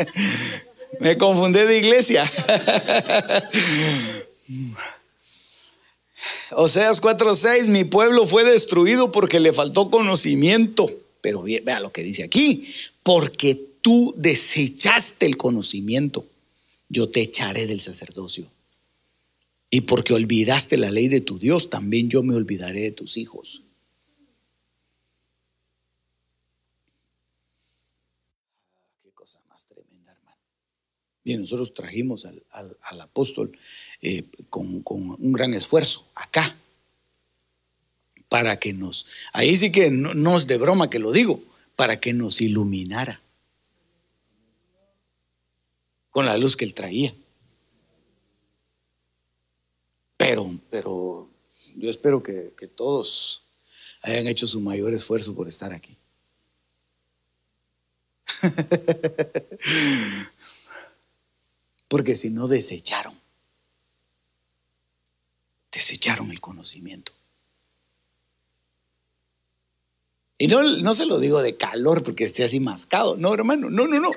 [0.99, 2.29] Me confundí de iglesia.
[6.51, 10.89] Oseas 4:6, mi pueblo fue destruido porque le faltó conocimiento.
[11.21, 12.67] Pero vea lo que dice aquí,
[13.01, 16.25] porque tú desechaste el conocimiento,
[16.87, 18.51] yo te echaré del sacerdocio.
[19.71, 23.63] Y porque olvidaste la ley de tu Dios, también yo me olvidaré de tus hijos.
[29.03, 30.37] Qué cosa más tremenda, hermano.
[31.25, 33.57] Bien, nosotros trajimos al, apóstol
[34.01, 36.55] eh, con, un gran esfuerzo acá,
[38.29, 41.43] para que nos, ahí sí que no, no es de broma que lo digo,
[41.75, 43.21] para que nos iluminara
[46.11, 47.13] con la luz que él traía.
[50.17, 51.31] Pero, pero
[51.75, 53.45] yo espero que, todos
[54.03, 55.97] hayan hecho su mayor esfuerzo por estar aquí.
[61.95, 63.17] Porque si no desecharon,
[65.71, 67.13] desecharon el conocimiento.
[70.37, 73.15] Y no, no se lo digo de calor porque esté así mascado.
[73.15, 74.09] No, hermano, no, no, no.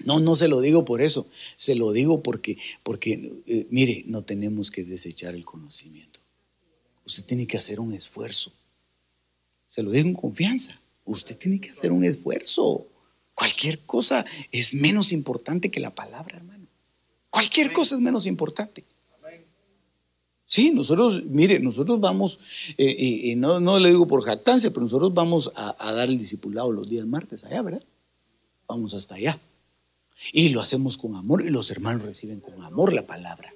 [0.00, 4.20] No, no se lo digo por eso, se lo digo porque, porque eh, mire, no
[4.20, 6.20] tenemos que desechar el conocimiento.
[7.06, 8.52] Usted tiene que hacer un esfuerzo.
[9.70, 10.78] Se lo digo en confianza.
[11.06, 12.86] Usted tiene que hacer un esfuerzo.
[13.40, 14.22] Cualquier cosa
[14.52, 16.66] es menos importante que la palabra, hermano.
[17.30, 18.84] Cualquier cosa es menos importante.
[20.44, 22.38] Sí, nosotros, mire, nosotros vamos,
[22.76, 26.18] eh, y, no, no, le digo por jactancia, pero nosotros vamos a, a dar el
[26.18, 27.82] discipulado los días martes allá, ¿verdad?
[28.68, 29.40] Vamos hasta allá.
[30.34, 33.54] Y lo hacemos con amor y los hermanos reciben con amor la palabra.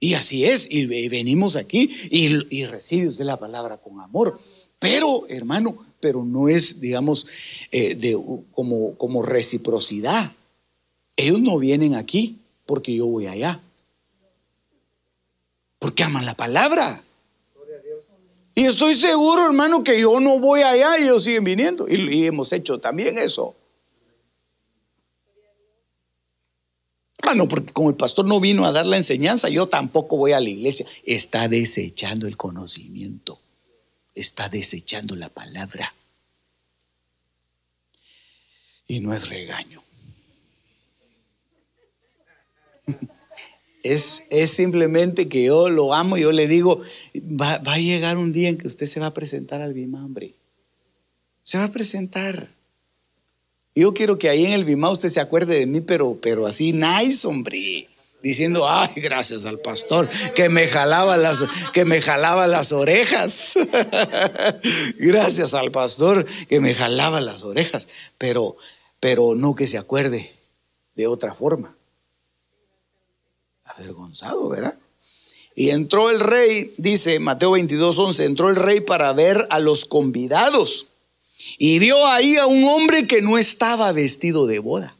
[0.00, 4.40] Y así es, y venimos aquí y, y recibe usted la palabra con amor.
[4.80, 7.26] Pero, hermano, pero no es, digamos,
[7.70, 8.18] eh, de,
[8.50, 10.32] como, como reciprocidad.
[11.16, 13.60] Ellos no vienen aquí porque yo voy allá.
[15.78, 17.02] Porque aman la palabra.
[18.54, 21.86] Y estoy seguro, hermano, que yo no voy allá y ellos siguen viniendo.
[21.88, 23.56] y hemos hecho también eso.
[27.34, 30.40] no, porque como el pastor no vino a dar la enseñanza, yo tampoco voy a
[30.40, 30.86] la iglesia.
[31.04, 33.41] Está desechando el conocimiento.
[34.14, 35.94] Está desechando la palabra.
[38.86, 39.82] Y no es regaño.
[43.84, 46.80] Es, es, simplemente que yo lo amo, yo le digo,
[47.16, 50.36] va, va, a llegar un día en que usted se va a presentar al bimambre.
[51.42, 52.48] Se va a presentar.
[53.74, 56.72] Yo quiero que ahí en el Bimá usted se acuerde de mí, pero, pero así
[56.72, 57.88] nice, hombre.
[58.22, 63.54] Diciendo, ay, gracias al pastor que me jalaba las, que me jalaba las orejas.
[64.98, 67.88] gracias al pastor que me jalaba las orejas.
[68.18, 68.56] Pero,
[69.00, 70.32] pero no que se acuerde
[70.94, 71.74] de otra forma.
[73.64, 74.78] Avergonzado, ¿verdad?
[75.54, 79.84] Y entró el rey, dice Mateo 22, 11, entró el rey para ver a los
[79.84, 80.86] convidados
[81.58, 84.96] y vio ahí a un hombre que no estaba vestido de boda.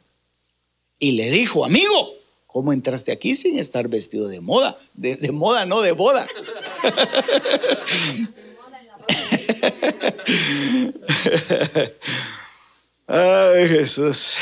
[0.99, 2.13] Y le dijo, amigo,
[2.53, 4.77] ¿cómo entraste aquí sin estar vestido de moda?
[4.93, 6.27] De, moda, no de boda.
[13.07, 14.35] Ay, Jesús.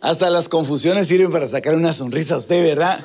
[0.00, 3.04] Hasta las confusiones sirven para sacar una sonrisa a usted, ¿verdad?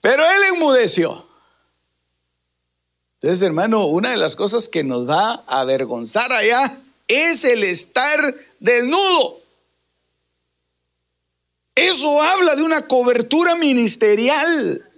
[0.00, 1.28] Pero él enmudeció.
[3.20, 8.34] Entonces, hermano, una de las cosas que nos va a avergonzar allá es el estar
[8.58, 9.41] desnudo.
[11.74, 14.88] Eso habla de una cobertura ministerial.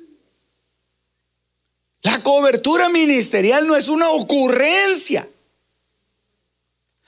[2.03, 5.29] La cobertura ministerial no es una ocurrencia.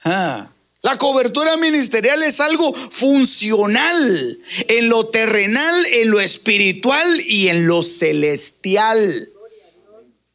[0.05, 0.51] Ah,
[0.83, 4.39] la cobertura ministerial es algo funcional
[4.69, 9.33] en lo terrenal, en lo espiritual y en lo celestial.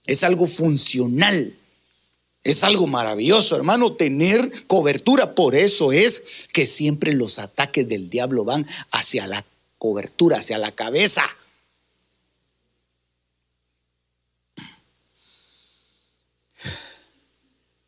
[0.05, 1.55] Es algo funcional.
[2.43, 5.35] Es algo maravilloso, hermano, tener cobertura.
[5.35, 9.45] Por eso es que siempre los ataques del diablo van hacia la
[9.77, 11.23] cobertura, hacia la cabeza.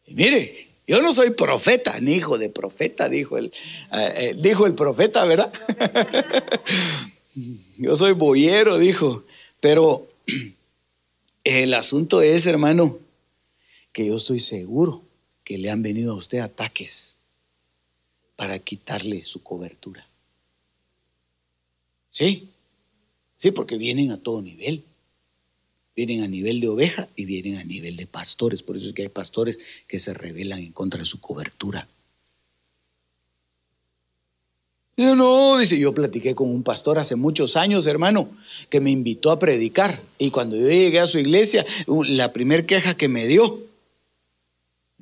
[0.05, 4.67] Y mire, yo no soy profeta, ni hijo de profeta, dijo el, eh, eh, dijo
[4.67, 5.51] el profeta, ¿verdad?
[7.77, 9.23] yo soy boyero, dijo.
[9.59, 10.07] Pero
[11.43, 12.99] el asunto es, hermano,
[13.93, 15.03] que yo estoy seguro
[15.43, 17.19] que le han venido a usted ataques
[18.35, 20.05] para quitarle su cobertura.
[22.09, 22.49] Sí,
[23.37, 24.83] sí, porque vienen a todo nivel.
[25.95, 28.63] Vienen a nivel de oveja y vienen a nivel de pastores.
[28.63, 31.87] Por eso es que hay pastores que se rebelan en contra de su cobertura.
[34.95, 38.29] Dice, no, dice, yo platiqué con un pastor hace muchos años, hermano,
[38.69, 40.01] que me invitó a predicar.
[40.19, 43.59] Y cuando yo llegué a su iglesia, la primer queja que me dio,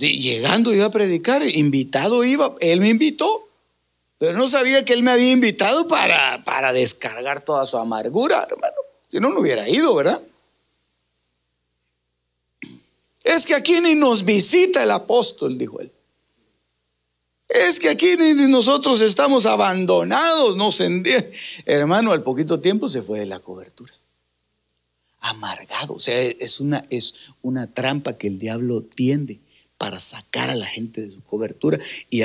[0.09, 3.49] llegando iba a predicar, invitado iba, él me invitó,
[4.17, 8.75] pero no sabía que él me había invitado para, para descargar toda su amargura, hermano.
[9.07, 10.21] Si no, no hubiera ido, ¿verdad?
[13.23, 15.91] Es que aquí ni nos visita el apóstol, dijo él.
[17.47, 20.69] Es que aquí ni nosotros estamos abandonados, no
[21.65, 23.93] Hermano, al poquito tiempo se fue de la cobertura.
[25.19, 29.39] Amargado, o sea, es una, es una trampa que el diablo tiende
[29.81, 31.79] para sacar a la gente de su cobertura
[32.11, 32.21] y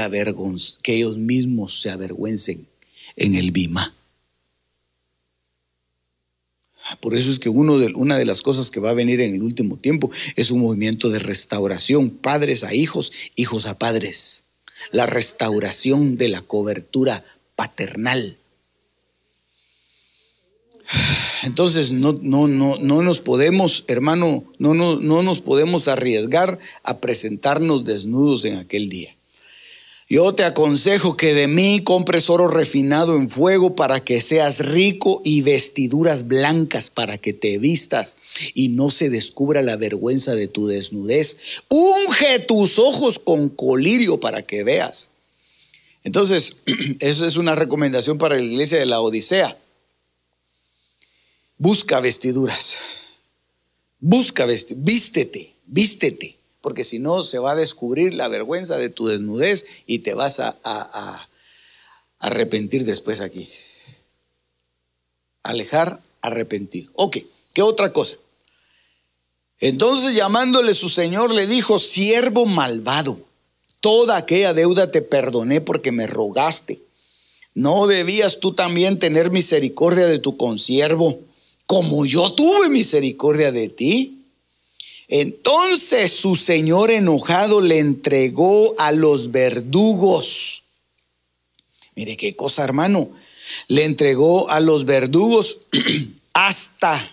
[0.83, 2.67] que ellos mismos se avergüencen
[3.17, 3.95] en el Bima.
[7.01, 9.79] Por eso es que una de las cosas que va a venir en el último
[9.79, 14.49] tiempo es un movimiento de restauración, padres a hijos, hijos a padres.
[14.93, 18.37] La restauración de la cobertura paternal.
[21.47, 26.99] Entonces no, no, no, no nos podemos, hermano, no, no, no nos podemos arriesgar a
[26.99, 29.15] presentarnos desnudos en aquel día.
[30.09, 35.23] Yo te aconsejo que de mí compres oro refinado en fuego para que seas rico
[35.25, 38.17] y vestiduras blancas para que te vistas
[38.55, 41.63] y no se descubra la vergüenza de tu desnudez.
[41.69, 45.13] Unge tus ojos con colirio para que veas.
[46.03, 46.63] Entonces,
[46.99, 49.57] eso es una recomendación para la iglesia de la Odisea.
[51.59, 52.79] Busca vestiduras.
[53.99, 54.85] Busca vestiduras.
[54.85, 56.37] Vístete, vístete.
[56.61, 60.41] Porque si no, se va a descubrir la vergüenza de tu desnudez y te vas
[60.41, 61.29] a,
[62.19, 63.49] arrepentir después aquí.
[65.45, 66.91] Alejar, arrepentido.
[66.95, 67.19] Ok,
[67.55, 68.17] ¿qué otra cosa?
[69.61, 73.21] Entonces llamándole su señor le dijo, siervo malvado,
[73.81, 76.83] toda aquella deuda te perdoné porque me rogaste.
[77.55, 81.26] ¿No debías tú también tener misericordia de tu consiervo?
[81.67, 84.25] Como yo tuve misericordia de ti.
[85.09, 90.65] Entonces su señor enojado le entregó a los verdugos.
[91.95, 93.09] Mire qué cosa, hermano.
[93.69, 95.59] Le entregó a los verdugos
[96.33, 97.13] hasta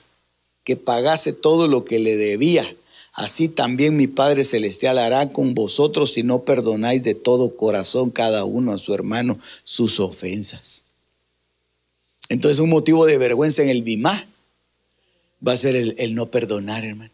[0.63, 2.67] que pagase todo lo que le debía.
[3.13, 8.43] Así también mi Padre Celestial hará con vosotros si no perdonáis de todo corazón cada
[8.43, 10.85] uno a su hermano sus ofensas.
[12.29, 14.27] Entonces un motivo de vergüenza en el Bimá
[15.45, 17.11] va a ser el, no perdonar, hermano.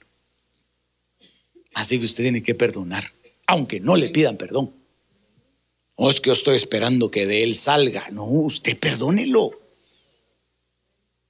[1.74, 3.04] Así que usted tiene que perdonar,
[3.48, 4.74] aunque no le pidan perdón.
[5.96, 8.10] O es que yo estoy esperando que de él salga.
[8.12, 9.52] No, usted perdónelo.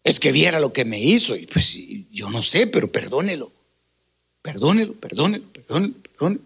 [0.04, 1.78] Es que viera lo que me hizo y pues
[2.12, 3.52] yo no sé, pero perdónelo.
[4.42, 6.42] Perdónelo, perdónelo, perdónelo, perdónelo.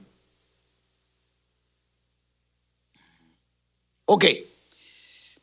[4.06, 4.26] Ok.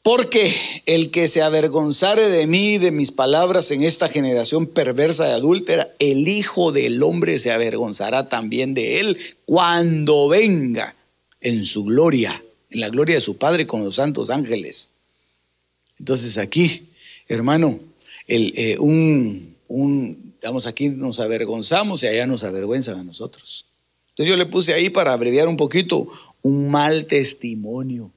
[0.02, 0.54] Porque
[0.86, 5.92] el que se avergonzare de mí, de mis palabras en esta generación perversa y adúltera,
[5.98, 10.96] el Hijo del Hombre se avergonzará también de él cuando venga
[11.42, 14.92] en su gloria, en la gloria de su Padre con los santos ángeles.
[15.98, 16.88] Entonces aquí,
[17.28, 17.78] hermano,
[18.26, 23.66] el, eh, un, un, digamos, aquí nos avergonzamos y allá nos avergüenzan a nosotros.
[24.10, 26.06] Entonces yo le puse ahí para abreviar un poquito,
[26.42, 28.12] un mal testimonio.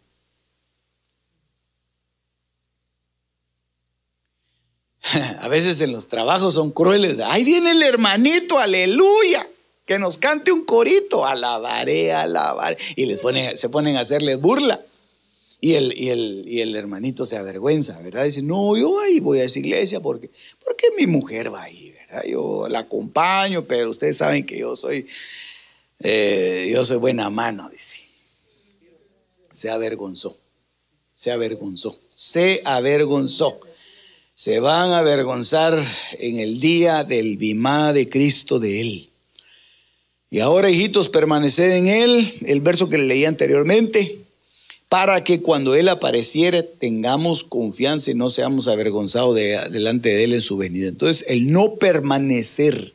[5.41, 7.19] A veces en los trabajos son crueles.
[7.19, 9.47] Ahí viene el hermanito, aleluya.
[9.85, 11.25] Que nos cante un corito.
[11.25, 12.77] Alabaré, alabaré.
[12.95, 14.79] Y les ponen, se ponen a hacerle burla.
[15.59, 18.25] Y el, y, el, y el hermanito se avergüenza, ¿verdad?
[18.25, 20.29] Dice, no, yo ahí voy a esa iglesia porque,
[20.63, 22.23] porque mi mujer va ahí, ¿verdad?
[22.25, 25.07] Yo la acompaño, pero ustedes saben que yo soy,
[25.99, 28.09] eh, yo soy buena mano, dice.
[29.51, 30.37] Se avergonzó,
[31.13, 33.57] se avergonzó, se avergonzó.
[34.35, 35.81] Se van a avergonzar
[36.19, 39.09] en el día del bimá de Cristo de Él.
[40.29, 44.19] Y ahora, hijitos, permaneced en Él, el verso que le leí anteriormente,
[44.89, 50.41] para que cuando Él apareciere tengamos confianza y no seamos avergonzados delante de Él en
[50.41, 50.87] su venida.
[50.87, 52.93] Entonces, el no permanecer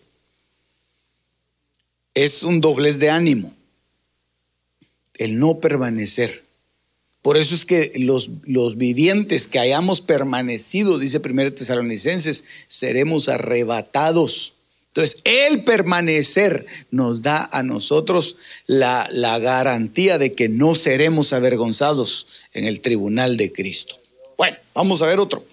[2.15, 3.55] es un doblez de ánimo.
[5.15, 6.48] El no permanecer.
[7.23, 14.55] Por eso es que los, los vivientes que hayamos permanecido, dice 1 Tesalonicenses, seremos arrebatados.
[14.89, 22.29] Entonces, el permanecer nos da a nosotros la, la garantía de que no seremos avergonzados
[22.55, 23.97] en el tribunal de Cristo.
[24.37, 25.45] Bueno, vamos a ver otro.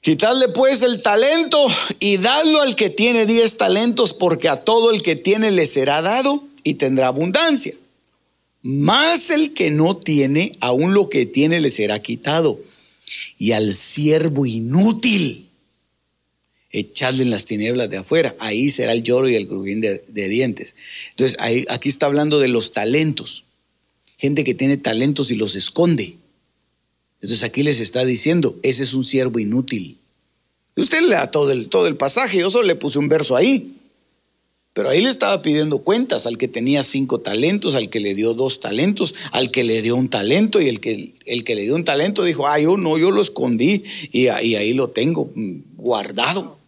[0.00, 1.66] Quitadle pues el talento
[1.98, 6.00] y dadlo al que tiene diez talentos, porque a todo el que tiene le será
[6.00, 7.74] dado y tendrá abundancia.
[8.70, 12.60] Más el que no tiene, aún lo que tiene le será quitado.
[13.38, 15.48] Y al siervo inútil
[16.68, 18.36] echarle en las tinieblas de afuera.
[18.38, 20.74] Ahí será el lloro y el crujín de, dientes.
[21.12, 23.46] Entonces, ahí, aquí está hablando de los talentos.
[24.18, 26.18] Gente que tiene talentos y los esconde.
[27.22, 29.96] Entonces aquí les está diciendo, ese es un siervo inútil.
[30.76, 33.77] Usted lea todo el, todo el pasaje, yo solo le puse un verso ahí.
[34.78, 38.32] Pero ahí le estaba pidiendo cuentas al que tenía cinco talentos, al que le dio
[38.32, 41.74] dos talentos, al que le dio un talento y el que, el que le dio
[41.74, 46.60] un talento dijo, ah, yo no, yo lo escondí y ahí lo tengo mm, guardado.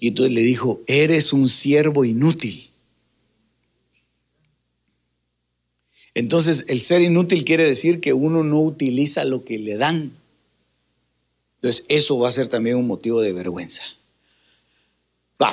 [0.00, 2.60] Y entonces le dijo, eres un siervo inútil.
[6.14, 10.10] Entonces el ser inútil quiere decir que uno no utiliza lo que le dan.
[11.60, 13.84] Entonces eso va a ser también un motivo de vergüenza.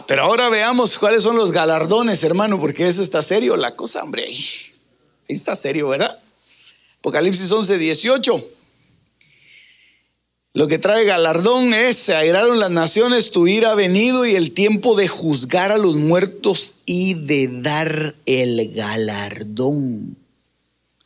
[0.07, 4.25] Pero ahora veamos cuáles son los galardones, hermano, porque eso está serio la cosa, hombre.
[4.25, 4.73] Ahí
[5.27, 6.19] está serio, ¿verdad?
[6.99, 8.49] Apocalipsis 11, 18.
[10.53, 14.53] Lo que trae galardón es, se airaron las naciones, tu ira ha venido y el
[14.53, 20.17] tiempo de juzgar a los muertos y de dar el galardón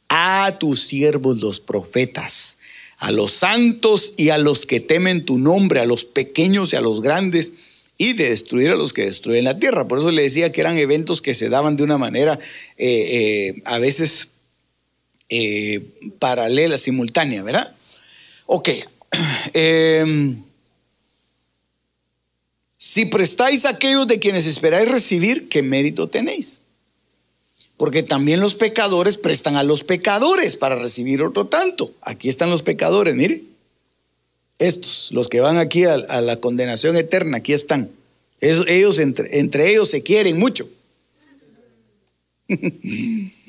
[0.08, 2.60] a tus siervos los profetas,
[2.98, 6.82] a los santos y a los que temen tu nombre, a los pequeños y a
[6.82, 7.54] los grandes,
[7.98, 9.88] y de destruir a los que destruyen la tierra.
[9.88, 12.38] Por eso le decía que eran eventos que se daban de una manera
[12.78, 12.88] eh,
[13.58, 14.34] eh, a veces
[15.30, 15.82] eh,
[16.20, 17.76] paralela, simultánea, ¿verdad?
[18.46, 18.70] Ok,
[19.54, 20.44] Em,
[22.78, 26.64] si prestáis a aquellos de quienes esperáis recibir, ¿qué mérito tenéis?
[27.78, 31.94] Porque también los pecadores prestan a los pecadores para recibir otro tanto.
[32.02, 33.44] Aquí están los pecadores, mire.
[34.68, 37.90] Estos, los que van aquí a, la condenación eterna, aquí están.
[38.40, 40.68] ellos entre, entre ellos se quieren mucho.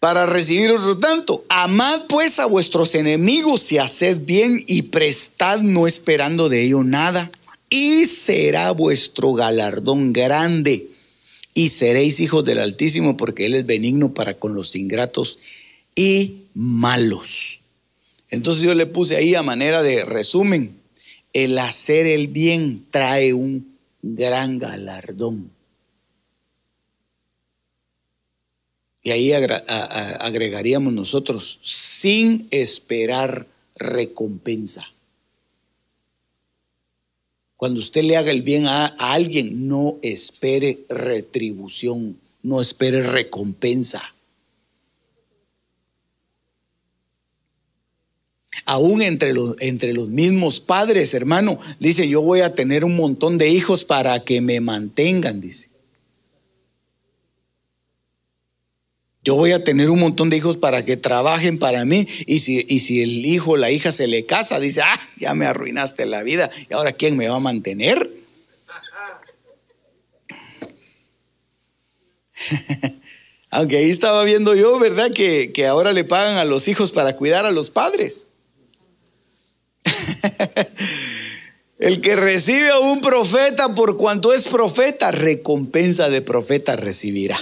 [0.00, 1.44] para recibir otro tanto.
[1.48, 7.30] Amad pues a vuestros enemigos y haced bien y prestad no esperando de ello nada.
[7.68, 10.88] Y será vuestro galardón grande.
[11.54, 15.38] Y seréis hijos del Altísimo porque Él es benigno para con los ingratos
[15.94, 17.59] y malos.
[18.30, 20.80] Entonces yo le puse ahí a manera de resumen,
[21.32, 25.50] el hacer el bien trae un gran galardón.
[29.02, 34.86] Y ahí agregaríamos nosotros, sin esperar recompensa.
[37.56, 44.14] Cuando usted le haga el bien a, alguien, no espere retribución, no espere recompensa.
[48.66, 53.38] Aún entre los, entre los mismos padres, hermano, dice, yo voy a tener un montón
[53.38, 55.70] de hijos para que me mantengan, dice.
[59.22, 62.06] Yo voy a tener un montón de hijos para que trabajen para mí.
[62.26, 65.34] Y si, y si el hijo o la hija se le casa, dice, ah, ya
[65.34, 66.50] me arruinaste la vida.
[66.70, 68.10] ¿Y ahora quién me va a mantener?
[73.50, 75.12] Aunque ahí estaba viendo yo, ¿verdad?
[75.12, 78.29] Que, que ahora le pagan a los hijos para cuidar a los padres.
[81.78, 87.38] El que recibe a un profeta por cuanto es profeta, recompensa de profeta recibirá.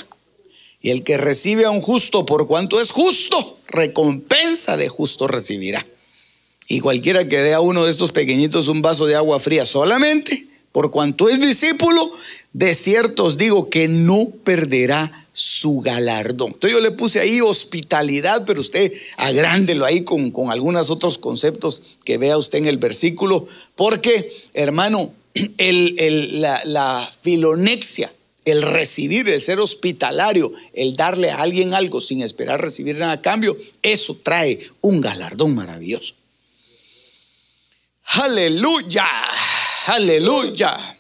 [0.81, 5.85] Y el que recibe a un justo por cuanto es justo, recompensa de justo recibirá.
[6.69, 10.48] Y cualquiera que dé a uno de estos pequeñitos un vaso de agua fría solamente
[10.79, 12.09] por cuanto es discípulo,
[12.53, 16.53] de cierto os digo que no perderá su galardón.
[16.53, 21.99] Entonces yo le puse ahí hospitalidad, pero usted agrándelo ahí con, con algunos otros conceptos
[22.05, 25.13] que vea usted en el versículo, porque hermano,
[25.59, 28.13] el, la, la filonexia,
[28.45, 33.21] el recibir, el ser hospitalario, el darle a alguien algo sin esperar recibir nada a
[33.21, 36.15] cambio, eso trae un galardón maravilloso.
[38.11, 39.05] Aleluya,
[39.89, 40.99] aleluya.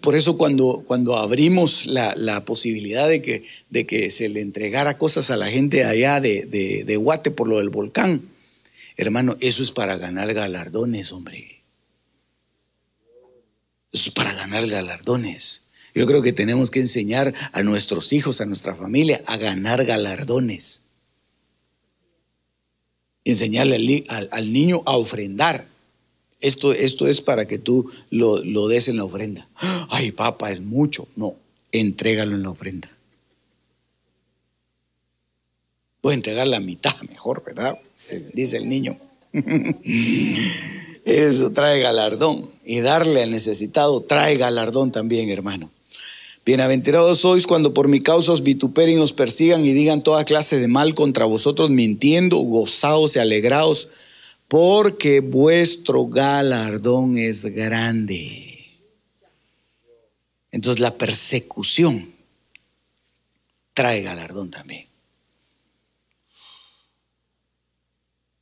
[0.00, 5.30] Por eso cuando, cuando abrimos la, posibilidad de que, de que, se le entregara cosas
[5.30, 8.22] a la gente allá de, de, de Guate por lo del volcán,
[8.96, 11.62] hermano, eso es para ganar galardones, hombre.
[13.92, 15.66] Eso es para ganar galardones.
[15.94, 20.88] Yo creo que tenemos que enseñar a nuestros hijos, a nuestra familia, a ganar galardones.
[23.24, 25.75] Enseñarle al niño a ofrendar.
[26.40, 29.48] Esto, esto es para que tú lo, lo des en la ofrenda.
[29.88, 31.08] Ay, papá, es mucho.
[31.16, 31.34] No,
[31.72, 32.90] entrégalo en la ofrenda.
[36.02, 37.78] Voy a entregar la mitad mejor, ¿verdad?
[38.32, 38.98] Dice el niño.
[41.04, 42.50] Eso trae galardón.
[42.64, 45.70] Y darle al necesitado trae galardón también, hermano.
[46.44, 50.68] Bienaventurados sois cuando por mi causa os vituperen, os persigan y digan toda clase de
[50.68, 53.88] mal contra vosotros, mintiendo, gozaos y alegraos
[54.48, 58.78] porque vuestro galardón es grande.
[60.50, 62.12] Entonces la persecución
[63.72, 64.86] trae galardón también.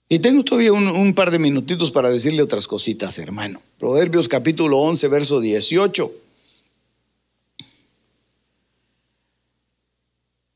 [0.09, 3.61] Y tengo todavía un, par de minutitos para decirle otras cositas, hermano.
[3.79, 6.13] Proverbios capítulo 11, verso 18.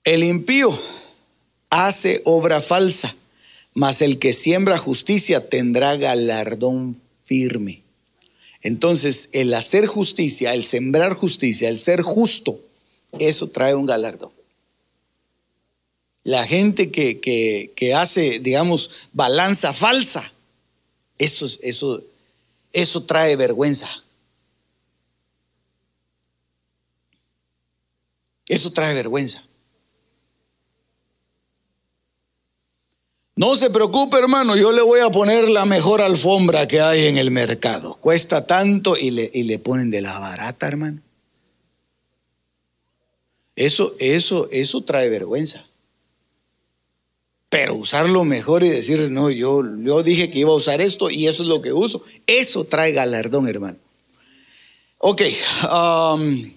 [0.05, 0.71] El impío
[1.71, 3.13] hace obra falsa
[3.79, 7.85] mas el que siembra justicia tendrá galardón firme.
[8.61, 12.61] Entonces, el hacer justicia, el sembrar justicia, el ser justo,
[13.21, 14.33] eso trae un galardón.
[16.25, 20.33] La gente que, que, hace, digamos, balanza falsa,
[21.19, 22.03] eso, eso,
[22.73, 23.89] eso trae vergüenza.
[28.49, 29.45] Eso trae vergüenza.
[33.39, 37.19] No se preocupe, hermano, yo le voy a poner la mejor alfombra que hay en
[37.19, 37.95] el mercado.
[38.01, 41.01] Cuesta tanto y le, y le ponen de la barata, hermano.
[43.55, 45.65] Eso, eso, eso trae vergüenza.
[47.49, 51.29] Pero usarlo mejor y decir, no, yo, yo dije que iba a usar esto y
[51.29, 53.79] eso es lo que uso, eso trae galardón, hermano.
[54.99, 55.23] Ok,
[55.73, 56.51] um,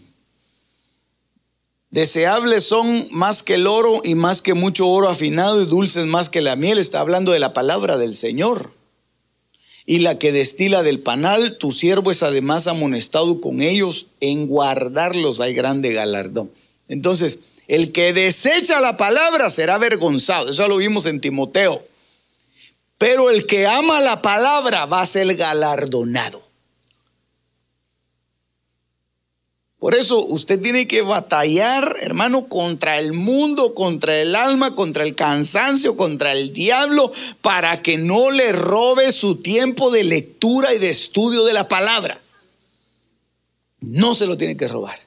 [1.91, 6.29] Deseables son más que el oro y más que mucho oro afinado y dulces más
[6.29, 6.77] que la miel.
[6.77, 8.71] Está hablando de la palabra del Señor.
[9.85, 15.41] Y la que destila del panal, tu siervo es además amonestado con ellos, en guardarlos
[15.41, 16.49] hay grande galardón.
[16.87, 20.49] Entonces, el que desecha la palabra será avergonzado.
[20.49, 21.85] Eso lo vimos en Timoteo.
[22.97, 26.50] Pero el que ama la palabra va a ser galardonado.
[29.81, 35.15] Por eso usted tiene que batallar, hermano, contra el mundo, contra el alma, contra el
[35.15, 37.11] cansancio, contra el diablo,
[37.41, 42.21] para que no le robe su tiempo de lectura y de estudio de la palabra.
[43.79, 44.99] No se lo tiene que robar.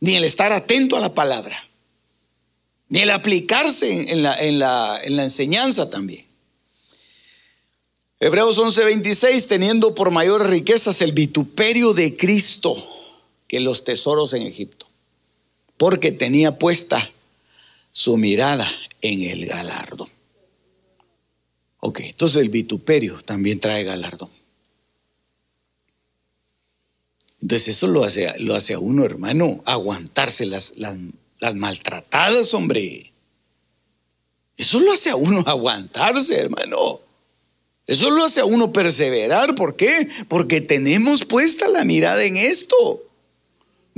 [0.00, 1.68] Ni el estar atento a la palabra.
[2.88, 6.26] Ni el aplicarse en la, en la, en la enseñanza también.
[8.18, 12.76] Hebreos 11:26, teniendo por mayores riquezas el vituperio de Cristo
[13.48, 14.86] que los tesoros en Egipto,
[15.76, 17.10] porque tenía puesta
[17.90, 18.70] su mirada
[19.00, 20.08] en el galardón.
[21.80, 24.30] Ok, entonces el vituperio también trae galardón.
[27.40, 30.96] Entonces eso lo hace, lo hace a uno, hermano, aguantarse las, las,
[31.38, 33.12] las maltratadas, hombre.
[34.56, 37.00] Eso lo hace a uno aguantarse, hermano.
[37.86, 39.54] Eso lo hace a uno perseverar.
[39.54, 40.08] ¿Por qué?
[40.28, 43.07] Porque tenemos puesta la mirada en esto.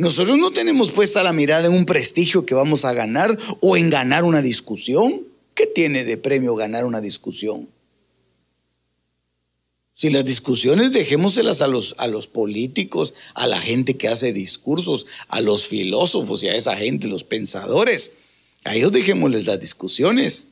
[0.01, 3.91] Nosotros no tenemos puesta la mirada en un prestigio que vamos a ganar o en
[3.91, 5.27] ganar una discusión.
[5.55, 7.69] ¿Qué tiene de premio ganar una discusión?
[9.93, 15.07] Si las discusiones dejémoselas a los, a los políticos, a la gente que hace discursos,
[15.29, 18.17] a los filósofos y a esa gente, los pensadores,
[18.65, 20.49] a ellos dejémosles las discusiones.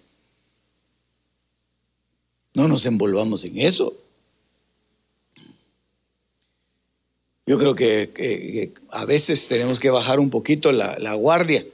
[2.52, 3.96] No nos envolvamos en eso.
[7.48, 11.64] Yo creo que, a veces tenemos que bajar un poquito la, guardia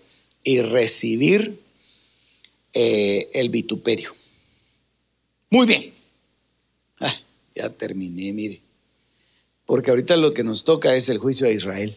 [0.45, 1.61] y recibir
[2.75, 4.15] eh, el vituperio.
[5.51, 5.93] Muy bien.
[7.01, 7.21] Ah,
[7.57, 8.61] ya terminé, mire.
[9.67, 11.97] Porque ahorita lo que nos toca es el juicio a Israel.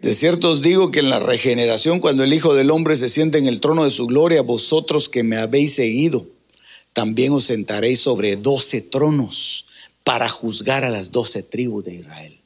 [0.00, 3.38] De cierto os digo que en la regeneración, cuando el Hijo del Hombre se siente
[3.38, 6.26] en el trono de su gloria, vosotros que me habéis seguido,
[6.98, 9.66] también os sentaréis sobre doce tronos
[10.02, 12.40] para juzgar a las doce tribus de Israel.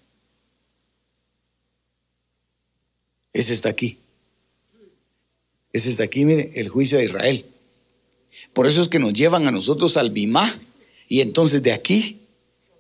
[3.32, 3.96] Ese está aquí.
[5.72, 7.46] Ese está aquí, mire, el juicio de Israel.
[8.52, 10.60] Por eso es que nos llevan a nosotros al Bimá.
[11.08, 12.20] Y entonces de aquí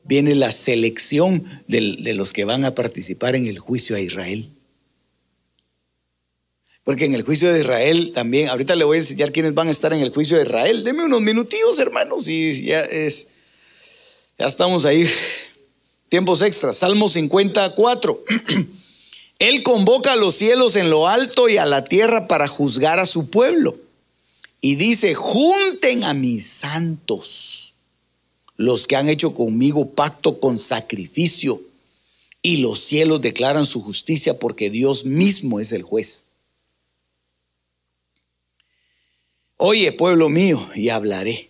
[0.04, 4.52] viene la selección de, de los que van a participar en el juicio a Israel.
[6.84, 9.70] Porque en el juicio de Israel también, ahorita le voy a enseñar quiénes van a
[9.70, 10.82] estar en el juicio de Israel.
[10.82, 15.08] Deme unos minutillos, hermanos, y ya es, ya estamos ahí.
[16.08, 16.76] Tiempos extras.
[16.76, 18.24] Salmo 54.
[19.38, 23.06] Él convoca a los cielos en lo alto y a la tierra para juzgar a
[23.06, 23.76] su pueblo.
[24.60, 27.74] Y dice, junten a mis santos,
[28.56, 31.60] los que han hecho conmigo pacto con sacrificio.
[32.42, 36.31] Y los cielos declaran su justicia porque Dios mismo es el juez.
[39.64, 41.48] Oye, pueblo mío, y hablaré.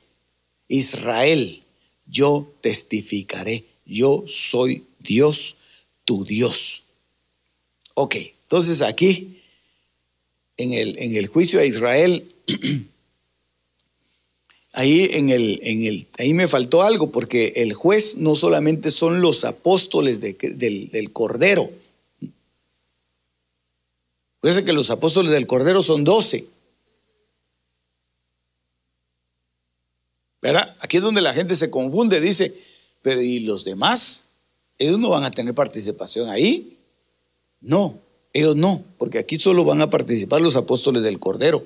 [0.68, 1.62] Israel,
[2.04, 3.64] yo testificaré.
[3.86, 5.56] Yo soy Dios,
[6.04, 6.82] tu Dios.
[7.94, 9.40] Ok, entonces aquí,
[10.58, 12.30] en el, en el juicio a Israel,
[14.74, 19.22] ahí, en el, en el, ahí me faltó algo, porque el juez no solamente son
[19.22, 21.70] los apóstoles del, del Cordero.
[24.40, 26.52] Parece que los apóstoles del Cordero son doce.
[30.42, 30.76] ¿Verdad?
[30.80, 32.52] Aquí es donde la gente se confunde, dice,
[33.00, 34.30] pero ¿y los demás?
[34.76, 36.78] Ellos no van a tener participación ahí.
[37.60, 38.00] No,
[38.32, 41.64] ellos no, porque aquí solo van a participar los apóstoles del Cordero.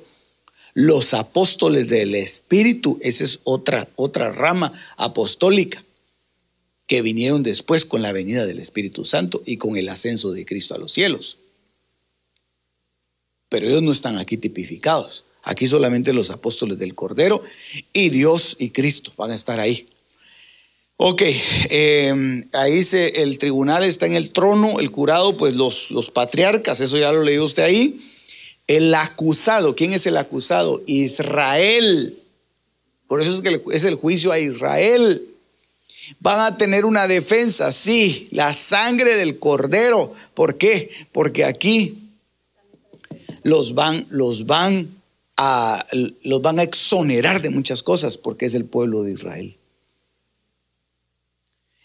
[0.74, 5.83] Los apóstoles del Espíritu, esa es otra, otra rama apostólica
[6.87, 10.74] que vinieron después con la venida del Espíritu Santo y con el ascenso de Cristo
[10.74, 11.39] a los cielos.
[13.49, 15.24] Pero ellos no están aquí tipificados.
[15.47, 17.40] Aquí solamente los apóstoles del Cordero
[17.92, 19.86] y Dios y Cristo van a estar ahí.
[20.97, 21.22] Ok,
[21.70, 26.80] em, ahí se, el tribunal está en el trono, el jurado, pues los, los patriarcas,
[26.80, 28.01] eso ya lo leí usted ahí.
[28.66, 30.82] El acusado, ¿quién es el acusado?
[30.86, 32.18] Israel.
[33.07, 35.28] Por eso es que es el juicio a Israel.
[36.18, 40.12] Van a tener una defensa, sí, la sangre del cordero.
[40.34, 40.90] ¿Por qué?
[41.12, 41.97] Porque aquí
[43.44, 44.95] los van, los van
[45.39, 49.59] los van a exonerar de muchas cosas porque es el pueblo de Israel.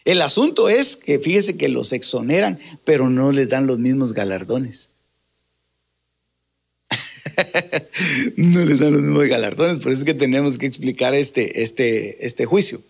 [0.06, 4.92] El asunto es que fíjese que los exoneran, pero no les dan los mismos galardones.
[8.38, 12.26] no les dan los mismos galardones, por eso es que tenemos que explicar este, este,
[12.26, 12.82] este juicio.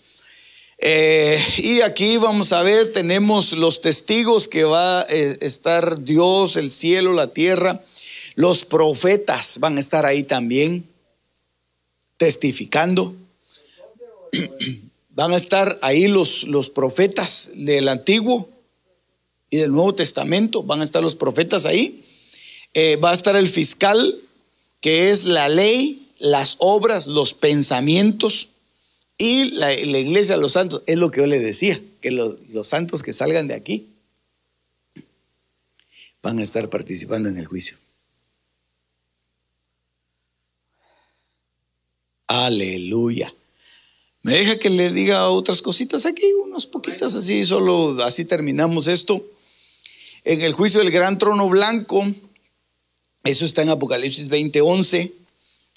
[0.84, 6.56] Eh, y aquí vamos a ver, tenemos los testigos que va a eh, estar Dios,
[6.56, 7.84] el cielo, la tierra,
[8.36, 10.88] los profetas van a estar ahí también
[12.18, 13.16] testificando.
[15.14, 18.50] Van a estar ahí los, los profetas del Antiguo
[19.50, 20.64] y del Nuevo Testamento.
[20.64, 22.02] Van a estar los profetas ahí.
[22.74, 24.18] Eh, va a estar el fiscal,
[24.80, 28.52] que es la ley, las obras, los pensamientos.
[29.18, 32.68] Y la, iglesia de los santos, es lo que yo le decía, que los, los
[32.68, 33.88] santos que salgan de aquí
[36.24, 37.81] van a estar participando en el juicio.
[42.34, 43.34] Aleluya.
[44.22, 49.22] Me deja que le diga otras cositas aquí, unas poquitas así, solo así terminamos esto.
[50.24, 52.08] En el juicio del gran trono blanco,
[53.26, 55.12] eso está en Apocalipsis 20:11.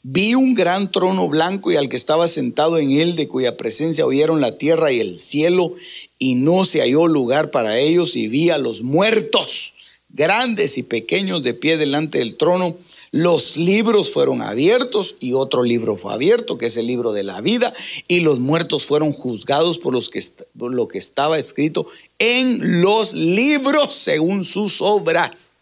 [0.05, 4.07] Vi un gran trono blanco y al que estaba sentado en él, de cuya presencia
[4.07, 5.75] oyeron la tierra y el cielo,
[6.21, 9.75] y no se halló lugar para ellos, y vi a los muertos,
[10.09, 12.79] grandes y pequeños, de pie delante del trono
[13.15, 17.41] los libros fueron abiertos y otro libro fue abierto, que es el libro de la
[17.41, 17.73] vida,
[18.09, 21.87] y los muertos fueron juzgados por, lo que estaba escrito
[22.19, 25.59] en los libros según sus obras.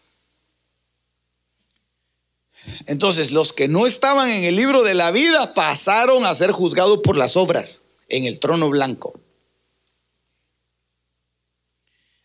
[2.86, 7.00] Entonces, los que no estaban en el libro de la vida pasaron a ser juzgados
[7.04, 9.12] por las obras en el trono blanco.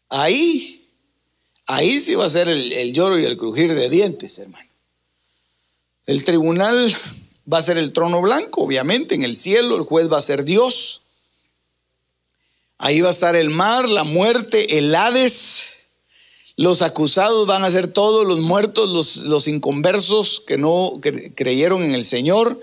[0.08, 0.88] Ahí,
[1.66, 4.67] ahí sí va a ser el, el lloro y el crujir de dientes, hermano.
[6.08, 6.96] El tribunal
[7.52, 10.46] va a ser el trono blanco, obviamente, en el cielo, el juez va a ser
[10.46, 11.02] Dios.
[12.78, 15.66] Ahí va a estar el mar, la muerte, el Hades.
[16.56, 20.90] Los acusados van a ser todos los muertos, los, los inconversos que no
[21.36, 22.60] creyeron en el Señor.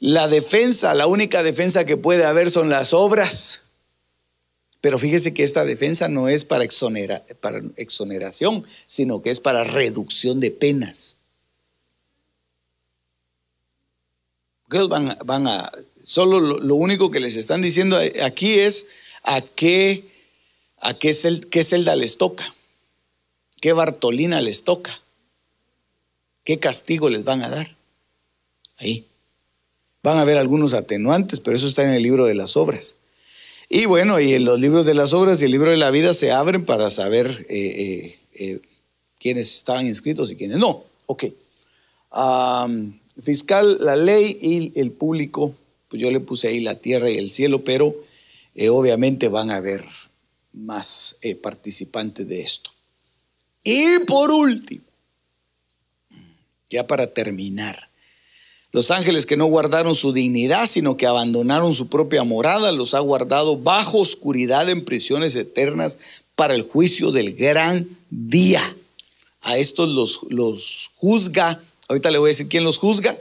[0.00, 3.62] la defensa, la única defensa que puede haber son las obras.
[4.80, 6.66] Pero fíjese que esta defensa no es para,
[7.40, 11.21] para exoneración, sino que es para reducción de penas.
[14.88, 20.04] Van, van a, solo lo, único que les están diciendo aquí es a qué,
[20.78, 21.14] a qué,
[21.50, 22.54] qué celda les toca,
[23.60, 25.00] qué Bartolina les toca,
[26.44, 27.76] qué castigo les van a dar.
[28.78, 29.06] Ahí.
[30.02, 32.96] Van a haber algunos atenuantes, pero eso está en el libro de las obras.
[33.68, 36.12] Y bueno, y en los libros de las obras y el libro de la vida
[36.12, 38.60] se abren para saber eh, eh, eh,
[39.18, 40.84] quiénes estaban inscritos y quiénes no.
[41.06, 41.24] Ok.
[43.20, 45.54] Fiscal, la ley y el público,
[45.88, 47.94] pues yo le puse ahí la tierra y el cielo, pero
[48.70, 49.84] obviamente van a haber
[50.52, 52.70] más participantes de esto.
[53.64, 54.84] Y por último,
[56.70, 57.88] ya para terminar,
[58.72, 63.00] los ángeles que no guardaron su dignidad, sino que abandonaron su propia morada, los ha
[63.00, 68.62] guardado bajo oscuridad en prisiones eternas para el juicio del gran día.
[69.42, 71.62] A estos los, los juzga.
[71.92, 73.14] Ahorita le voy a decir quién los juzga.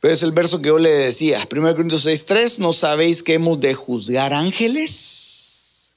[0.00, 1.48] Pero es el verso que yo le decía.
[1.50, 5.94] 1 Corintios 6:3, ¿no sabéis que hemos de juzgar ángeles?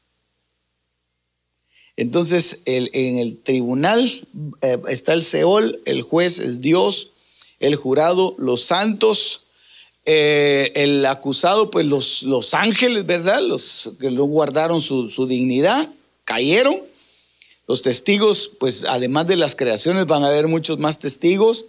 [1.98, 4.02] Entonces, en el tribunal
[4.62, 7.12] eh, está el Seol, el juez es Dios,
[7.60, 9.42] el jurado, los santos,
[10.06, 13.42] eh, el acusado, pues los, los, ángeles, ¿verdad?
[13.42, 16.80] Los que no guardaron su, dignidad, cayeron.
[17.68, 21.66] Los testigos, pues además de las creaciones, van a haber muchos más testigos.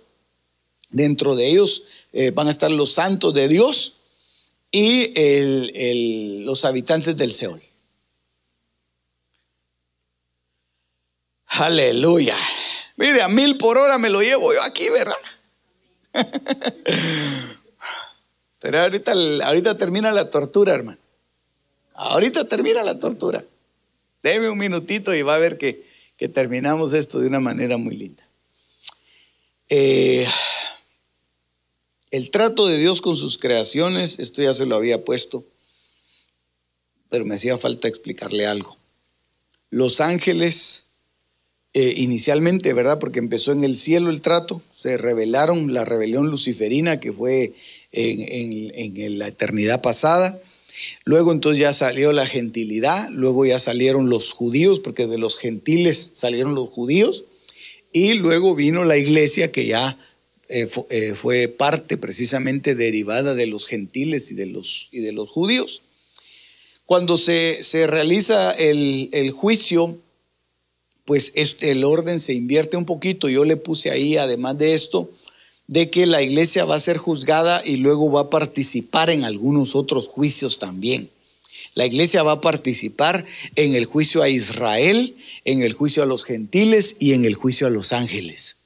[0.90, 1.82] Dentro de ellos
[2.12, 3.94] eh, van a estar los santos de Dios
[4.70, 7.62] y los habitantes del Seol.
[11.46, 12.36] Aleluya.
[12.96, 15.16] Mire, a mil por hora me lo llevo yo aquí, ¿verdad?
[18.58, 19.12] Pero ahorita,
[19.44, 20.98] ahorita termina la tortura, hermano.
[21.94, 23.44] Ahorita termina la tortura.
[24.26, 25.80] Deme un minutito y va a ver que,
[26.34, 28.28] terminamos esto de una manera muy linda.
[29.68, 30.26] Eh,
[32.10, 35.46] el trato de Dios con sus creaciones, esto ya se lo había puesto,
[37.08, 38.76] pero me hacía falta explicarle algo.
[39.70, 40.86] Los ángeles
[41.72, 42.98] eh, inicialmente, ¿verdad?
[42.98, 47.54] Porque empezó en el cielo el trato, se rebelaron, la rebelión luciferina que fue
[47.92, 50.36] en, la eternidad pasada.
[51.04, 56.10] Luego entonces ya salió la gentilidad, luego ya salieron los judíos, porque de los gentiles
[56.14, 57.24] salieron los judíos,
[57.92, 59.98] y luego vino la iglesia que ya
[60.48, 65.30] eh, eh, fue parte precisamente derivada de los gentiles y de los, y de los
[65.30, 65.82] judíos.
[66.84, 69.98] Cuando se, se realiza el, el juicio,
[71.04, 73.28] pues el orden se invierte un poquito.
[73.28, 75.10] Yo le puse ahí, además de esto,
[75.66, 79.74] de que la iglesia va a ser juzgada y luego va a participar en algunos
[79.74, 81.10] otros juicios también.
[81.74, 83.24] La iglesia va a participar
[83.56, 87.66] en el juicio a Israel, en el juicio a los gentiles y en el juicio
[87.66, 88.62] a los ángeles.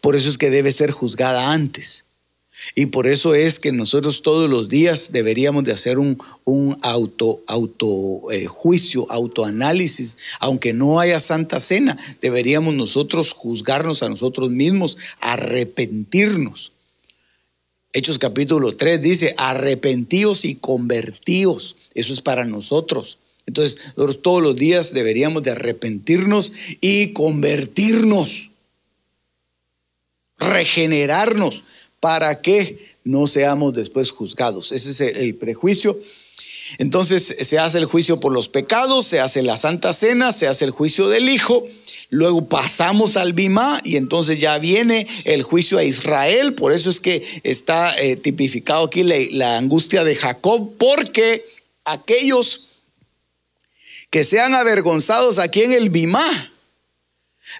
[0.00, 2.06] Por eso es que debe ser juzgada antes.
[2.74, 7.40] Y por eso es que nosotros todos los días deberíamos de hacer un, un auto,
[7.46, 10.16] auto eh, juicio, autoanálisis.
[10.40, 16.72] Aunque no haya santa cena, deberíamos nosotros juzgarnos a nosotros mismos, arrepentirnos.
[17.92, 21.76] Hechos capítulo 3 dice, arrepentíos y convertíos.
[21.94, 23.18] Eso es para nosotros.
[23.46, 28.52] Entonces, nosotros todos los días deberíamos de arrepentirnos y convertirnos,
[30.38, 31.64] regenerarnos
[32.00, 34.72] para que no seamos después juzgados.
[34.72, 35.98] Ese es el prejuicio.
[36.78, 40.64] Entonces se hace el juicio por los pecados, se hace la Santa Cena, se hace
[40.64, 41.66] el juicio del Hijo,
[42.10, 47.00] luego pasamos al Bimá y entonces ya viene el juicio a Israel, por eso es
[47.00, 51.44] que está eh, tipificado aquí la, la angustia de Jacob, porque
[51.84, 52.68] aquellos
[54.10, 56.49] que sean avergonzados aquí en el Bimá,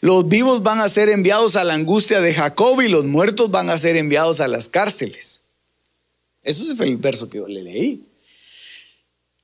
[0.00, 3.70] los vivos van a ser enviados a la angustia de Jacob y los muertos van
[3.70, 5.42] a ser enviados a las cárceles.
[6.42, 8.06] Eso fue el verso que yo le leí.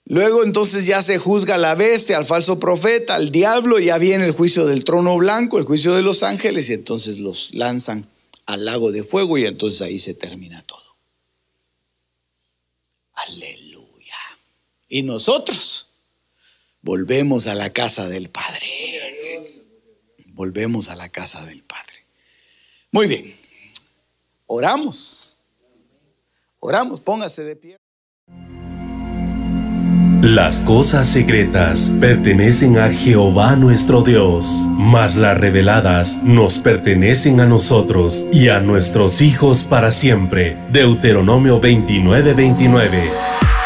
[0.04, 4.24] Luego entonces ya se juzga a la bestia, al falso profeta, al diablo, ya viene
[4.24, 8.06] el juicio del trono blanco, el juicio de los ángeles y entonces los lanzan
[8.46, 10.96] al lago de fuego y entonces ahí se termina todo.
[13.14, 14.14] Aleluya.
[14.88, 15.88] Y nosotros
[16.82, 19.05] volvemos a la casa del Padre
[20.36, 22.04] volvemos a la casa del Padre.
[22.92, 23.34] Muy bien,
[24.46, 25.38] oramos,
[26.60, 27.76] oramos, póngase de pie.
[30.22, 34.46] Las cosas secretas pertenecen a Jehová nuestro Dios,
[34.76, 40.56] mas las reveladas nos pertenecen a nosotros y a nuestros hijos para siempre.
[40.70, 43.65] Deuteronomio 29:29.